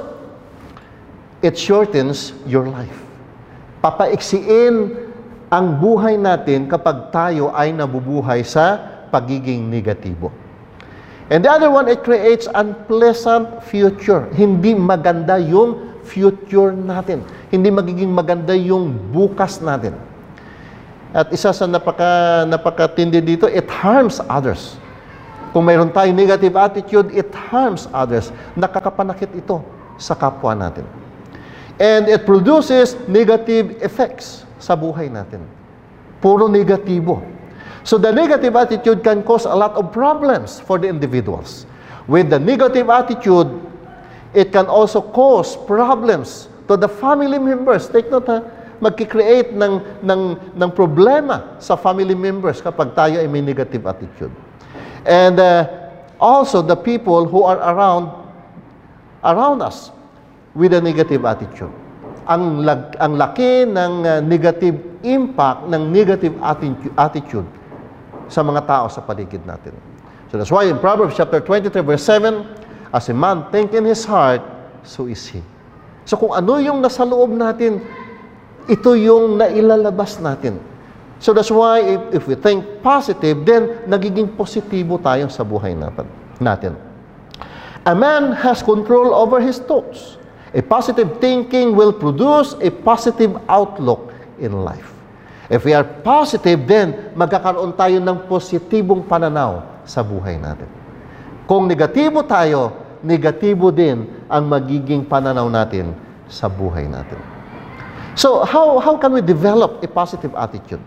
it 1.39 1.55
shortens 1.55 2.35
your 2.43 2.67
life. 2.67 2.95
Papaiksiin 3.79 5.05
ang 5.47 5.79
buhay 5.79 6.19
natin 6.19 6.67
kapag 6.67 7.13
tayo 7.13 7.53
ay 7.53 7.71
nabubuhay 7.71 8.43
sa 8.43 8.81
pagiging 9.13 9.71
negatibo. 9.71 10.33
And 11.31 11.41
the 11.41 11.49
other 11.49 11.73
one, 11.73 11.89
it 11.89 12.05
creates 12.05 12.45
unpleasant 12.53 13.65
future. 13.65 14.29
Hindi 14.35 14.77
maganda 14.77 15.41
yung 15.41 15.97
future 16.05 16.69
natin. 16.69 17.25
Hindi 17.49 17.73
magiging 17.73 18.13
maganda 18.13 18.53
yung 18.53 18.93
bukas 19.09 19.57
natin. 19.57 19.97
At 21.15 21.33
isa 21.33 21.49
sa 21.49 21.65
napaka, 21.65 22.45
napakatindi 22.45 23.23
dito, 23.23 23.49
it 23.49 23.65
harms 23.71 24.21
others. 24.29 24.77
Kung 25.55 25.71
mayroon 25.71 25.87
tayong 25.87 26.19
negative 26.19 26.51
attitude, 26.59 27.15
it 27.15 27.31
harms 27.31 27.87
others. 27.95 28.27
Nakakapanakit 28.59 29.31
ito 29.39 29.63
sa 29.95 30.11
kapwa 30.11 30.51
natin. 30.51 30.83
And 31.79 32.11
it 32.11 32.27
produces 32.27 32.99
negative 33.07 33.79
effects 33.79 34.43
sa 34.59 34.75
buhay 34.75 35.07
natin. 35.07 35.47
Puro 36.19 36.51
negatibo. 36.51 37.23
So 37.87 37.95
the 37.95 38.11
negative 38.11 38.51
attitude 38.51 38.99
can 38.99 39.23
cause 39.23 39.47
a 39.47 39.55
lot 39.55 39.79
of 39.79 39.95
problems 39.95 40.59
for 40.59 40.75
the 40.75 40.91
individuals. 40.91 41.63
With 42.03 42.35
the 42.35 42.39
negative 42.43 42.91
attitude, 42.91 43.47
it 44.35 44.51
can 44.51 44.67
also 44.67 44.99
cause 44.99 45.55
problems 45.55 46.51
to 46.67 46.75
the 46.75 46.91
family 46.91 47.39
members. 47.39 47.87
Take 47.87 48.11
note 48.11 48.27
ha, 48.27 48.43
magkikreate 48.83 49.55
ng, 49.55 50.03
ng, 50.03 50.21
ng 50.51 50.69
problema 50.75 51.55
sa 51.63 51.79
family 51.79 52.11
members 52.11 52.59
kapag 52.59 52.91
tayo 52.91 53.23
ay 53.23 53.27
may 53.31 53.39
negative 53.39 53.87
attitude. 53.87 54.35
And 55.05 55.39
uh, 55.39 55.69
also 56.19 56.61
the 56.61 56.75
people 56.75 57.25
who 57.25 57.43
are 57.43 57.57
around 57.61 58.09
around 59.25 59.61
us 59.61 59.91
with 60.53 60.73
a 60.73 60.81
negative 60.81 61.25
attitude. 61.25 61.73
Ang, 62.25 62.65
lag, 62.65 62.97
ang 62.97 63.17
laki 63.17 63.69
ng 63.69 63.93
uh, 64.05 64.21
negative 64.21 64.81
impact 65.05 65.69
ng 65.69 65.93
negative 65.93 66.33
attitude, 66.97 67.45
sa 68.25 68.41
mga 68.41 68.65
tao 68.65 68.85
sa 68.89 69.05
paligid 69.05 69.45
natin. 69.45 69.73
So 70.33 70.41
that's 70.41 70.49
why 70.49 70.65
in 70.65 70.81
Proverbs 70.81 71.13
chapter 71.13 71.37
23 71.37 71.85
verse 71.85 72.01
7, 72.01 72.41
as 72.89 73.09
a 73.09 73.13
man 73.13 73.45
think 73.53 73.77
in 73.77 73.85
his 73.85 74.01
heart, 74.05 74.41
so 74.81 75.05
is 75.05 75.21
he. 75.29 75.45
So 76.05 76.17
kung 76.17 76.33
ano 76.33 76.57
yung 76.57 76.81
nasa 76.81 77.05
loob 77.05 77.33
natin, 77.33 77.81
ito 78.65 78.97
yung 78.97 79.37
nailalabas 79.37 80.17
natin. 80.17 80.57
So 81.19 81.31
that's 81.31 81.51
why 81.51 81.79
if, 81.79 82.01
if 82.11 82.23
we 82.27 82.35
think 82.35 82.83
positive, 82.83 83.47
then 83.47 83.87
nagiging 83.87 84.35
positibo 84.35 84.99
tayo 84.99 85.31
sa 85.31 85.47
buhay 85.47 85.71
natin. 86.39 86.75
A 87.85 87.93
man 87.93 88.33
has 88.33 88.65
control 88.65 89.13
over 89.13 89.37
his 89.39 89.61
thoughts. 89.61 90.17
A 90.55 90.61
positive 90.63 91.21
thinking 91.21 91.75
will 91.75 91.93
produce 91.93 92.55
a 92.63 92.71
positive 92.71 93.37
outlook 93.45 94.11
in 94.39 94.65
life. 94.65 94.95
If 95.51 95.63
we 95.63 95.77
are 95.77 95.85
positive, 95.85 96.65
then 96.65 97.13
magkakaroon 97.13 97.77
tayo 97.77 98.01
ng 98.01 98.25
positibong 98.25 99.05
pananaw 99.05 99.85
sa 99.85 100.01
buhay 100.01 100.41
natin. 100.41 100.65
Kung 101.45 101.69
negatibo 101.69 102.25
tayo, 102.25 102.73
negatibo 103.05 103.69
din 103.69 104.09
ang 104.25 104.49
magiging 104.49 105.05
pananaw 105.05 105.45
natin 105.45 105.93
sa 106.25 106.49
buhay 106.49 106.89
natin. 106.89 107.21
So, 108.17 108.41
how, 108.41 108.81
how 108.81 108.97
can 108.97 109.13
we 109.13 109.21
develop 109.21 109.83
a 109.85 109.89
positive 109.91 110.33
attitude? 110.33 110.81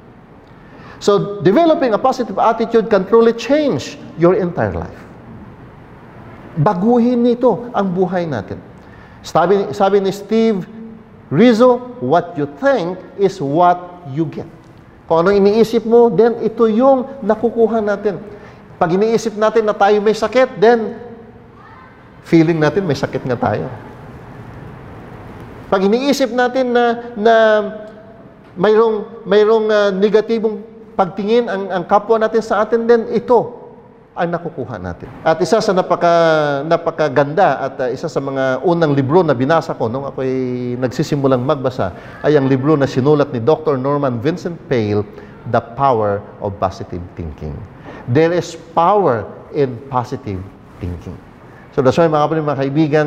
So, 0.99 1.39
developing 1.47 1.95
a 1.95 2.01
positive 2.01 2.39
attitude 2.43 2.91
can 2.91 3.07
truly 3.07 3.31
change 3.33 3.95
your 4.19 4.35
entire 4.35 4.75
life. 4.75 5.03
Baguhin 6.59 7.23
nito 7.23 7.71
ang 7.71 7.95
buhay 7.95 8.27
natin. 8.27 8.59
Sabi, 9.23 9.71
sabi 9.71 10.03
ni 10.03 10.11
Steve 10.11 10.67
Rizzo, 11.31 11.95
what 12.03 12.35
you 12.35 12.51
think 12.59 12.99
is 13.15 13.39
what 13.39 13.79
you 14.11 14.27
get. 14.27 14.49
Kung 15.07 15.23
anong 15.25 15.39
iniisip 15.39 15.87
mo, 15.87 16.11
then 16.11 16.37
ito 16.43 16.67
yung 16.67 17.07
nakukuha 17.23 17.79
natin. 17.79 18.19
Pag 18.77 18.99
iniisip 18.99 19.39
natin 19.39 19.71
na 19.71 19.75
tayo 19.77 20.03
may 20.03 20.13
sakit, 20.19 20.59
then 20.59 20.99
feeling 22.27 22.59
natin 22.59 22.85
may 22.85 22.99
sakit 22.99 23.23
nga 23.23 23.39
tayo. 23.39 23.71
Pag 25.71 25.85
iniisip 25.87 26.35
natin 26.35 26.75
na, 26.75 26.85
na 27.15 27.35
mayroong, 28.59 29.25
mayroong 29.29 29.67
uh, 29.69 29.91
negatibong 29.95 30.78
pagtingin 30.99 31.47
ang, 31.47 31.71
ang 31.71 31.85
kapwa 31.87 32.19
natin 32.19 32.43
sa 32.43 32.67
atin, 32.67 32.83
then 32.91 33.07
ito 33.15 33.55
ang 34.19 34.35
nakukuha 34.35 34.83
natin. 34.83 35.07
At 35.23 35.39
isa 35.39 35.63
sa 35.63 35.71
napaka, 35.71 36.11
napakaganda 36.67 37.71
at 37.71 37.75
uh, 37.79 37.87
isa 37.87 38.11
sa 38.11 38.19
mga 38.19 38.67
unang 38.67 38.91
libro 38.99 39.23
na 39.23 39.31
binasa 39.31 39.79
ko 39.79 39.87
nung 39.87 40.11
ako'y 40.11 40.75
nagsisimulang 40.83 41.47
magbasa 41.47 41.95
ay 42.27 42.35
ang 42.35 42.51
libro 42.51 42.75
na 42.75 42.91
sinulat 42.91 43.31
ni 43.31 43.39
Dr. 43.39 43.79
Norman 43.79 44.19
Vincent 44.19 44.59
Pale, 44.67 45.07
The 45.55 45.63
Power 45.79 46.19
of 46.43 46.59
Positive 46.59 47.01
Thinking. 47.15 47.55
There 48.11 48.35
is 48.35 48.59
power 48.75 49.23
in 49.55 49.79
positive 49.87 50.43
thinking. 50.83 51.15
So 51.71 51.79
that's 51.79 51.95
why 51.95 52.11
mga 52.11 52.27
kapatid, 52.27 52.43
mga 52.43 52.61
kaibigan, 52.67 53.07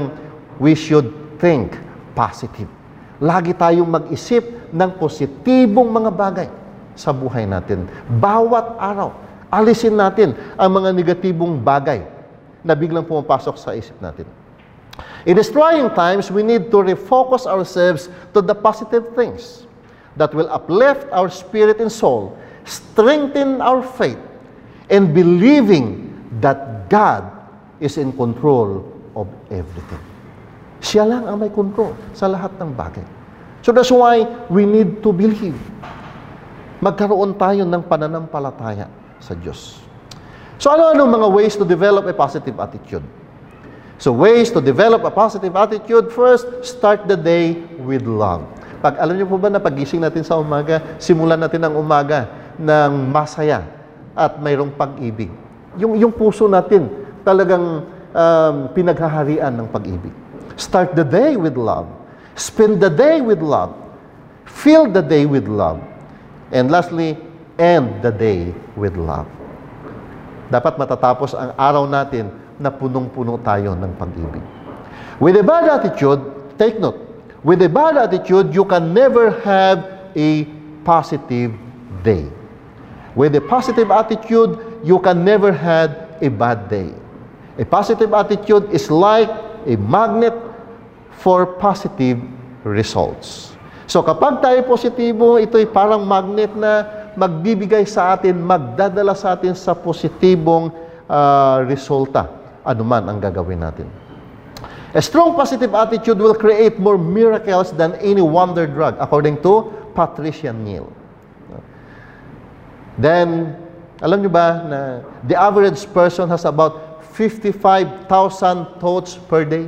we 0.63 0.79
should 0.79 1.11
think 1.43 1.75
positive. 2.15 2.71
Lagi 3.19 3.51
tayong 3.51 3.91
mag-isip 3.91 4.71
ng 4.71 4.89
positibong 4.95 5.91
mga 5.91 6.11
bagay 6.15 6.60
sa 7.01 7.09
buhay 7.09 7.49
natin. 7.49 7.89
Bawat 8.21 8.77
araw, 8.77 9.17
alisin 9.49 9.97
natin 9.97 10.37
ang 10.53 10.69
mga 10.69 10.93
negatibong 10.93 11.57
bagay 11.57 12.05
na 12.61 12.77
biglang 12.77 13.01
pumapasok 13.09 13.57
sa 13.57 13.73
isip 13.73 13.97
natin. 13.97 14.29
In 15.25 15.33
these 15.33 15.49
trying 15.49 15.89
times, 15.97 16.29
we 16.29 16.45
need 16.45 16.69
to 16.69 16.85
refocus 16.85 17.49
ourselves 17.49 18.13
to 18.37 18.45
the 18.45 18.53
positive 18.53 19.17
things 19.17 19.65
that 20.17 20.29
will 20.33 20.49
uplift 20.53 21.09
our 21.09 21.29
spirit 21.29 21.81
and 21.81 21.89
soul, 21.89 22.37
strengthen 22.69 23.61
our 23.65 23.81
faith, 23.81 24.19
and 24.93 25.09
believing 25.17 26.13
that 26.37 26.89
God 26.89 27.25
is 27.81 27.97
in 27.97 28.13
control 28.13 28.85
of 29.17 29.25
everything. 29.49 30.01
Siya 30.81 31.05
lang 31.05 31.29
ang 31.29 31.41
may 31.41 31.49
control 31.53 31.93
sa 32.13 32.29
lahat 32.29 32.53
ng 32.61 32.73
bagay. 32.73 33.05
So 33.61 33.69
that's 33.69 33.93
why 33.93 34.25
we 34.49 34.65
need 34.65 35.05
to 35.05 35.13
believe. 35.13 35.57
Magkaroon 36.81 37.37
tayo 37.37 37.61
ng 37.61 37.85
pananampalataya 37.85 38.89
sa 39.21 39.37
Diyos. 39.37 39.77
So 40.57 40.73
ano-ano 40.73 41.05
mga 41.05 41.27
ways 41.29 41.53
to 41.53 41.61
develop 41.61 42.09
a 42.09 42.13
positive 42.13 42.57
attitude? 42.57 43.05
So 44.01 44.09
ways 44.09 44.49
to 44.49 44.57
develop 44.57 45.05
a 45.05 45.13
positive 45.13 45.53
attitude, 45.53 46.09
first, 46.09 46.49
start 46.65 47.05
the 47.05 47.13
day 47.13 47.53
with 47.85 48.09
love. 48.09 48.41
Pag 48.81 48.97
alam 48.97 49.13
niyo 49.13 49.29
po 49.29 49.37
ba 49.37 49.53
na 49.53 49.61
pagising 49.61 50.01
natin 50.01 50.25
sa 50.25 50.41
umaga, 50.41 50.81
simulan 50.97 51.37
natin 51.37 51.61
ang 51.61 51.77
umaga 51.77 52.25
ng 52.57 53.13
masaya 53.13 53.61
at 54.17 54.41
mayroong 54.41 54.73
pag-ibig. 54.73 55.29
Yung, 55.77 55.93
yung 56.01 56.09
puso 56.09 56.49
natin 56.49 56.89
talagang 57.21 57.85
um, 58.09 58.55
pinaghaharian 58.73 59.53
ng 59.53 59.69
pag-ibig. 59.69 60.13
Start 60.57 60.97
the 60.97 61.05
day 61.05 61.37
with 61.37 61.53
love. 61.53 61.85
Spend 62.33 62.81
the 62.81 62.89
day 62.89 63.21
with 63.21 63.37
love. 63.37 63.77
Fill 64.49 64.89
the 64.89 65.05
day 65.05 65.29
with 65.29 65.45
love. 65.45 65.77
And 66.51 66.67
lastly, 66.67 67.15
end 67.55 68.03
the 68.03 68.11
day 68.11 68.51
with 68.75 68.99
love. 68.99 69.27
Dapat 70.51 70.75
matatapos 70.75 71.31
ang 71.31 71.55
araw 71.55 71.87
natin 71.87 72.27
na 72.59 72.67
punong-puno 72.67 73.39
tayo 73.39 73.71
ng 73.71 73.91
pag-ibig. 73.95 74.43
With 75.23 75.39
a 75.39 75.45
bad 75.47 75.71
attitude, 75.71 76.19
take 76.59 76.75
note, 76.77 76.99
with 77.41 77.63
a 77.63 77.71
bad 77.71 77.95
attitude, 77.95 78.51
you 78.51 78.67
can 78.67 78.91
never 78.91 79.31
have 79.47 80.11
a 80.11 80.43
positive 80.83 81.55
day. 82.03 82.27
With 83.15 83.35
a 83.35 83.43
positive 83.43 83.89
attitude, 83.91 84.59
you 84.83 84.99
can 84.99 85.23
never 85.23 85.51
have 85.55 86.19
a 86.21 86.29
bad 86.29 86.67
day. 86.67 86.91
A 87.57 87.65
positive 87.65 88.13
attitude 88.13 88.67
is 88.71 88.91
like 88.91 89.29
a 89.67 89.75
magnet 89.77 90.33
for 91.21 91.45
positive 91.45 92.19
results. 92.63 93.50
So 93.91 93.99
kapag 93.99 94.39
tayo 94.39 94.63
positibo, 94.63 95.35
ito'y 95.35 95.67
parang 95.67 96.07
magnet 96.07 96.55
na 96.55 96.87
magbibigay 97.19 97.83
sa 97.83 98.15
atin, 98.15 98.39
magdadala 98.39 99.11
sa 99.11 99.35
atin 99.35 99.51
sa 99.51 99.75
positibong 99.75 100.71
uh, 101.11 101.67
resulta, 101.67 102.31
anuman 102.63 103.03
ang 103.11 103.19
gagawin 103.19 103.59
natin. 103.59 103.91
A 104.95 105.03
strong 105.03 105.35
positive 105.35 105.75
attitude 105.75 106.15
will 106.23 106.39
create 106.39 106.79
more 106.79 106.95
miracles 106.95 107.75
than 107.75 107.99
any 107.99 108.23
wonder 108.23 108.63
drug, 108.63 108.95
according 108.95 109.43
to 109.43 109.67
Patricia 109.91 110.55
Neal. 110.55 110.87
Then, 112.95 113.59
alam 113.99 114.23
nyo 114.23 114.31
ba 114.31 114.47
na 114.71 114.79
the 115.27 115.35
average 115.35 115.83
person 115.91 116.31
has 116.31 116.47
about 116.47 117.03
55,000 117.11 118.07
thoughts 118.79 119.19
per 119.27 119.43
day? 119.43 119.67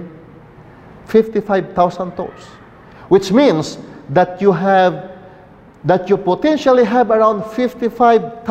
55,000 1.11 1.75
thoughts. 2.15 2.47
Which 3.11 3.27
means 3.27 3.83
that 4.13 4.39
you 4.39 4.53
have 4.53 5.11
that 5.83 6.07
you 6.07 6.15
potentially 6.15 6.87
have 6.87 7.11
around 7.11 7.43
55,000 7.51 8.47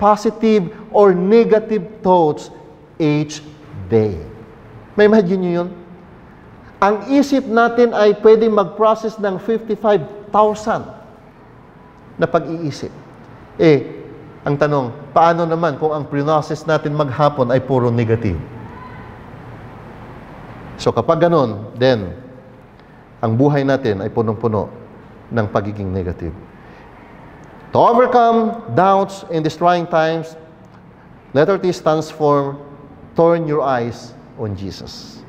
positive 0.00 0.72
or 0.88 1.12
negative 1.12 1.84
thoughts 2.00 2.48
each 2.96 3.44
day. 3.92 4.16
May 4.96 5.04
imagine 5.04 5.44
nyo 5.44 5.52
yun? 5.52 5.68
Ang 6.80 7.12
isip 7.12 7.44
natin 7.44 7.92
ay 7.92 8.16
pwedeng 8.24 8.56
mag-process 8.56 9.20
ng 9.20 9.36
55,000 9.36 12.16
na 12.16 12.24
pag-iisip. 12.24 12.88
Eh, 13.60 14.00
ang 14.40 14.56
tanong, 14.56 15.12
paano 15.12 15.44
naman 15.44 15.76
kung 15.76 15.92
ang 15.92 16.08
process 16.08 16.64
natin 16.64 16.96
maghapon 16.96 17.52
ay 17.52 17.60
puro 17.60 17.92
negative? 17.92 18.40
So 20.80 20.88
kapag 20.96 21.28
ganun, 21.28 21.76
then, 21.76 22.16
ang 23.20 23.36
buhay 23.36 23.64
natin 23.64 24.00
ay 24.00 24.08
punong-puno 24.08 24.72
ng 25.28 25.46
pagiging 25.52 25.92
negative. 25.92 26.32
To 27.72 27.78
overcome 27.78 28.74
doubts 28.74 29.22
in 29.30 29.44
these 29.44 29.54
trying 29.54 29.86
times, 29.86 30.34
letter 31.36 31.60
T 31.60 31.70
stands 31.70 32.10
for 32.10 32.58
turn 33.14 33.46
your 33.46 33.62
eyes 33.62 34.16
on 34.40 34.56
Jesus. 34.56 35.22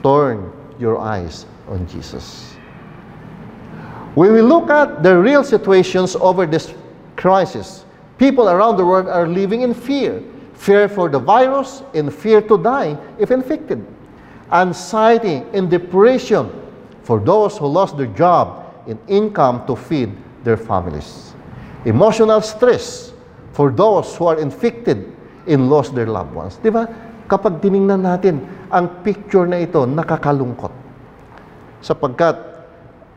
Turn 0.00 0.48
your 0.78 0.96
eyes 0.96 1.44
on 1.68 1.84
Jesus. 1.90 2.56
When 4.14 4.32
we 4.32 4.40
look 4.40 4.70
at 4.70 5.02
the 5.02 5.18
real 5.18 5.42
situations 5.42 6.14
over 6.14 6.46
this 6.46 6.72
crisis, 7.18 7.84
people 8.16 8.48
around 8.48 8.78
the 8.78 8.86
world 8.86 9.10
are 9.10 9.26
living 9.26 9.62
in 9.62 9.74
fear. 9.74 10.22
Fear 10.54 10.88
for 10.88 11.10
the 11.10 11.18
virus 11.18 11.82
and 11.92 12.14
fear 12.14 12.40
to 12.46 12.56
die 12.56 12.96
if 13.18 13.34
infected. 13.34 13.84
Anxiety 14.54 15.42
and 15.52 15.68
depression 15.68 16.48
for 17.04 17.20
those 17.20 17.60
who 17.60 17.68
lost 17.68 18.00
their 18.00 18.10
job 18.16 18.64
and 18.88 18.96
income 19.06 19.62
to 19.68 19.76
feed 19.76 20.12
their 20.42 20.56
families. 20.56 21.36
Emotional 21.84 22.40
stress 22.40 23.12
for 23.52 23.68
those 23.68 24.16
who 24.16 24.24
are 24.26 24.40
infected 24.40 25.12
and 25.44 25.68
lost 25.68 25.92
their 25.92 26.08
loved 26.08 26.32
ones. 26.32 26.56
Di 26.64 26.72
ba? 26.72 26.88
Kapag 27.28 27.60
tiningnan 27.60 28.04
natin 28.04 28.40
ang 28.72 29.04
picture 29.04 29.44
na 29.44 29.60
ito, 29.60 29.84
nakakalungkot. 29.84 30.72
Sapagkat 31.84 32.36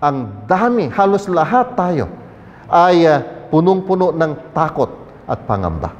ang 0.04 0.44
dami, 0.46 0.92
halos 0.92 1.32
lahat 1.32 1.74
tayo 1.80 2.12
ay 2.68 3.08
uh, 3.08 3.24
punong-puno 3.48 4.12
ng 4.12 4.52
takot 4.52 4.92
at 5.32 5.48
pangamba. 5.48 5.96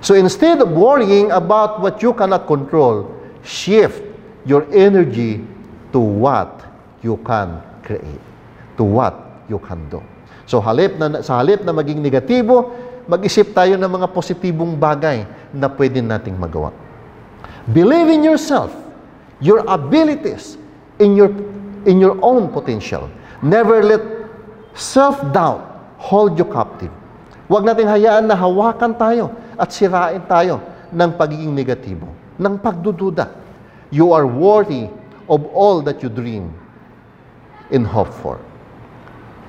So 0.00 0.16
instead 0.16 0.58
of 0.64 0.72
worrying 0.72 1.30
about 1.30 1.78
what 1.78 2.00
you 2.00 2.16
cannot 2.16 2.48
control, 2.48 3.06
shift 3.44 4.02
your 4.48 4.66
energy 4.72 5.44
to 5.92 6.00
what 6.00 6.71
you 7.02 7.18
can 7.26 7.58
create, 7.82 8.22
to 8.78 8.86
what 8.86 9.44
you 9.50 9.58
can 9.58 9.90
do. 9.90 10.00
So 10.46 10.62
halip 10.62 10.98
na, 10.98 11.22
sa 11.22 11.42
halip 11.42 11.66
na 11.66 11.74
maging 11.74 12.02
negatibo, 12.02 12.70
mag-isip 13.06 13.50
tayo 13.54 13.74
ng 13.74 13.90
mga 13.90 14.06
positibong 14.14 14.78
bagay 14.78 15.26
na 15.50 15.66
pwede 15.66 15.98
nating 15.98 16.38
magawa. 16.38 16.70
Believe 17.70 18.10
in 18.10 18.22
yourself, 18.26 18.74
your 19.42 19.62
abilities, 19.66 20.58
in 20.98 21.18
your, 21.18 21.30
in 21.86 21.98
your 21.98 22.18
own 22.22 22.50
potential. 22.50 23.10
Never 23.42 23.82
let 23.82 24.02
self-doubt 24.74 25.98
hold 25.98 26.38
you 26.38 26.46
captive. 26.46 26.90
Huwag 27.50 27.66
natin 27.66 27.90
hayaan 27.90 28.30
na 28.30 28.38
hawakan 28.38 28.94
tayo 28.94 29.34
at 29.58 29.74
sirain 29.74 30.22
tayo 30.30 30.62
ng 30.94 31.10
pagiging 31.18 31.52
negatibo, 31.52 32.06
ng 32.38 32.54
pagdududa. 32.62 33.28
You 33.92 34.14
are 34.14 34.24
worthy 34.24 34.88
of 35.28 35.44
all 35.52 35.84
that 35.84 36.00
you 36.00 36.08
dream 36.08 36.61
and 37.72 37.88
hope 37.88 38.12
for. 38.12 38.38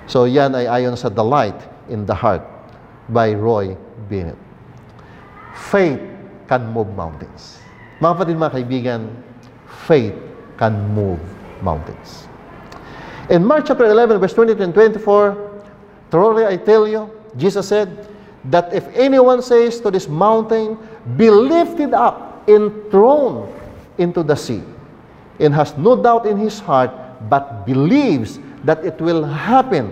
So 0.07 0.25
yan 0.25 0.55
ay 0.55 0.67
ayon 0.67 0.95
sa 0.95 1.11
The 1.11 1.23
Light 1.23 1.59
in 1.91 2.07
the 2.07 2.15
Heart 2.15 2.43
by 3.11 3.35
Roy 3.35 3.75
Bennett. 4.07 4.39
Faith 5.53 5.99
can 6.47 6.67
move 6.71 6.91
mountains. 6.95 7.59
Mga 7.99 8.13
kapatid, 8.19 8.35
mga 8.39 8.53
kaibigan, 8.55 9.01
faith 9.87 10.15
can 10.57 10.75
move 10.91 11.19
mountains. 11.61 12.27
In 13.31 13.45
Mark 13.47 13.63
chapter 13.63 13.87
11, 13.87 14.19
verse 14.19 14.35
20 14.35 14.59
and 14.59 14.73
24, 14.73 15.63
truly 16.11 16.43
I 16.43 16.57
tell 16.57 16.87
you, 16.87 17.07
Jesus 17.37 17.67
said, 17.67 18.11
that 18.51 18.73
if 18.75 18.83
anyone 18.91 19.41
says 19.41 19.79
to 19.79 19.91
this 19.91 20.07
mountain, 20.07 20.75
be 21.15 21.29
lifted 21.29 21.93
up 21.93 22.43
and 22.47 22.91
thrown 22.91 23.47
into 23.97 24.23
the 24.23 24.35
sea, 24.35 24.61
and 25.39 25.53
has 25.53 25.77
no 25.77 25.95
doubt 25.95 26.25
in 26.25 26.35
his 26.35 26.59
heart, 26.59 26.91
but 27.29 27.65
believes 27.65 28.39
that 28.63 28.83
it 28.83 28.99
will 28.99 29.23
happen, 29.23 29.91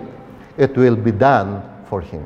it 0.58 0.76
will 0.76 0.96
be 0.96 1.12
done 1.12 1.62
for 1.88 2.02
him. 2.02 2.24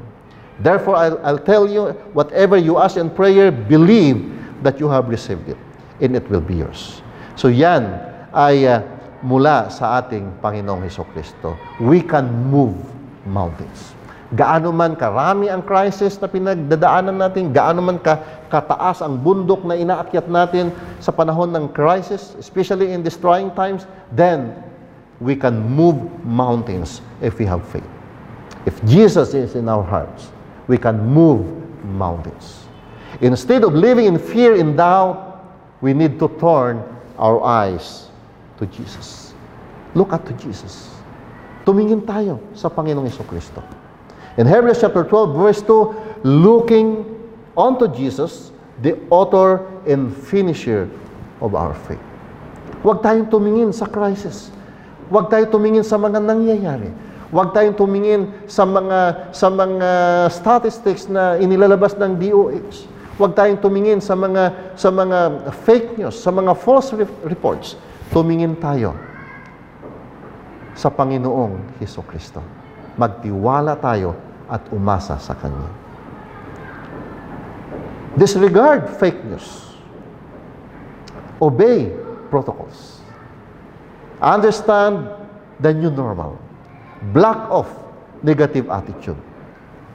Therefore, 0.59 0.95
I'll, 0.95 1.19
I'll 1.25 1.41
tell 1.41 1.67
you, 1.67 1.91
whatever 2.15 2.55
you 2.55 2.77
ask 2.79 2.95
in 2.95 3.09
prayer, 3.09 3.51
believe 3.51 4.23
that 4.63 4.79
you 4.79 4.87
have 4.87 5.09
received 5.09 5.49
it, 5.49 5.57
and 5.99 6.15
it 6.15 6.23
will 6.29 6.41
be 6.41 6.55
yours. 6.63 7.01
So 7.35 7.51
yan 7.51 7.91
ay 8.31 8.63
uh, 8.63 8.79
mula 9.19 9.67
sa 9.67 9.99
ating 9.99 10.39
Panginoong 10.39 10.87
Heso 10.87 11.03
Kristo. 11.11 11.59
We 11.83 11.99
can 11.99 12.31
move 12.47 12.77
mountains. 13.27 13.91
Gaano 14.33 14.73
man 14.73 14.95
karami 14.97 15.51
ang 15.51 15.61
crisis 15.61 16.17
na 16.17 16.31
pinagdadaanan 16.31 17.19
natin, 17.19 17.51
gaano 17.51 17.83
man 17.83 17.99
ka, 17.99 18.19
kataas 18.49 19.03
ang 19.03 19.21
bundok 19.21 19.61
na 19.67 19.77
inaakyat 19.77 20.25
natin 20.31 20.71
sa 21.03 21.11
panahon 21.13 21.51
ng 21.53 21.69
crisis, 21.75 22.33
especially 22.39 22.95
in 22.95 23.03
these 23.03 23.19
trying 23.19 23.51
times, 23.53 23.85
then 24.15 24.55
we 25.19 25.36
can 25.36 25.62
move 25.69 25.95
mountains 26.25 27.01
if 27.21 27.39
we 27.39 27.45
have 27.45 27.67
faith. 27.67 27.88
If 28.65 28.84
Jesus 28.86 29.34
is 29.34 29.56
in 29.56 29.69
our 29.69 29.84
hearts, 29.84 30.32
we 30.67 30.78
can 30.78 30.99
move 30.99 31.45
mountains. 31.86 32.65
Instead 33.21 33.63
of 33.63 33.73
living 33.73 34.06
in 34.06 34.19
fear 34.19 34.56
and 34.56 34.75
doubt, 34.75 35.45
we 35.82 35.93
need 35.93 36.19
to 36.19 36.28
turn 36.39 36.84
our 37.17 37.41
eyes 37.43 38.10
to 38.58 38.65
Jesus. 38.67 39.34
Look 39.93 40.12
at 40.12 40.25
to 40.28 40.34
Jesus. 40.34 40.91
Tumingin 41.63 42.04
tayo 42.04 42.41
sa 42.54 42.67
Panginoong 42.67 43.08
Iso 43.08 43.23
Kristo. 43.23 43.63
In 44.36 44.43
Hebrews 44.43 44.84
chapter 44.84 45.08
12, 45.08 45.32
verse 45.32 45.62
2, 45.63 46.28
looking 46.28 47.08
unto 47.56 47.88
Jesus, 47.88 48.51
the 48.84 48.99
author 49.08 49.63
and 49.88 50.12
finisher 50.12 50.91
of 51.39 51.56
our 51.56 51.71
faith. 51.88 52.04
Huwag 52.84 52.99
tayong 52.99 53.32
tumingin 53.32 53.71
sa 53.71 53.88
crisis. 53.88 54.51
Huwag 55.09 55.29
tayong 55.29 55.51
tumingin 55.53 55.85
sa 55.85 56.01
mga 56.01 56.17
nangyayari. 56.17 56.89
Huwag 57.29 57.53
tayong 57.53 57.77
tumingin 57.77 58.31
sa 58.45 58.63
mga 58.65 59.29
sa 59.33 59.47
mga 59.49 59.89
statistics 60.31 61.09
na 61.09 61.37
inilalabas 61.37 61.97
ng 61.97 62.15
DOH. 62.17 62.87
Huwag 63.19 63.31
tayong 63.37 63.59
tumingin 63.61 63.99
sa 64.01 64.17
mga 64.17 64.73
sa 64.73 64.89
mga 64.89 65.49
fake 65.65 65.99
news, 65.99 66.15
sa 66.17 66.31
mga 66.31 66.53
false 66.57 66.95
reports. 67.25 67.77
Tumingin 68.13 68.57
tayo 68.57 68.93
sa 70.75 70.91
Panginoong 70.91 71.79
Heso 71.79 72.03
Kristo. 72.03 72.43
Magtiwala 72.99 73.75
tayo 73.79 74.15
at 74.47 74.65
umasa 74.71 75.17
sa 75.17 75.33
Kanya. 75.35 75.71
Disregard 78.15 78.95
fake 78.95 79.27
news. 79.27 79.75
Obey 81.39 81.91
protocols. 82.31 83.04
Understand 84.21 85.10
the 85.60 85.71
new 85.73 85.91
normal. 85.91 86.39
Block 87.12 87.51
off 87.51 87.69
negative 88.23 88.69
attitude. 88.71 89.19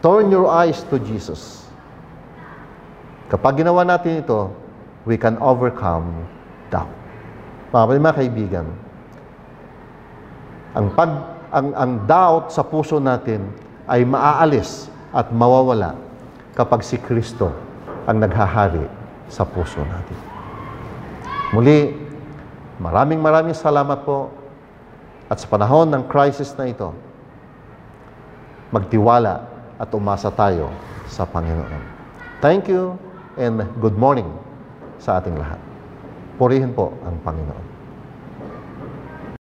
Turn 0.00 0.32
your 0.32 0.48
eyes 0.48 0.84
to 0.88 0.96
Jesus. 1.00 1.68
Kapag 3.28 3.60
ginawa 3.60 3.84
natin 3.84 4.24
ito, 4.24 4.50
we 5.04 5.16
can 5.16 5.36
overcome 5.38 6.26
doubt. 6.68 6.90
Mga, 7.70 8.02
mga 8.02 8.16
kaibigan, 8.16 8.66
ang 10.74 10.86
pag 10.94 11.40
ang, 11.50 11.74
ang 11.74 11.92
doubt 12.06 12.54
sa 12.54 12.62
puso 12.62 13.02
natin 13.02 13.42
ay 13.90 14.06
maaalis 14.06 14.86
at 15.10 15.34
mawawala 15.34 15.98
kapag 16.54 16.86
si 16.86 16.94
Kristo 16.98 17.50
ang 18.06 18.22
naghahari 18.22 18.86
sa 19.26 19.42
puso 19.42 19.82
natin. 19.82 20.18
Muli, 21.50 21.90
maraming 22.80 23.20
maraming 23.20 23.54
salamat 23.54 24.02
po 24.02 24.32
at 25.30 25.38
sa 25.38 25.46
panahon 25.46 25.86
ng 25.86 26.10
crisis 26.10 26.50
na 26.58 26.66
ito, 26.66 26.90
magtiwala 28.74 29.46
at 29.78 29.86
umasa 29.94 30.32
tayo 30.34 30.74
sa 31.06 31.22
Panginoon. 31.22 31.82
Thank 32.42 32.66
you 32.66 32.98
and 33.38 33.62
good 33.78 33.94
morning 33.94 34.26
sa 34.98 35.22
ating 35.22 35.38
lahat. 35.38 35.62
Purihin 36.34 36.74
po 36.74 36.90
ang 37.06 37.14
Panginoon. 37.22 37.69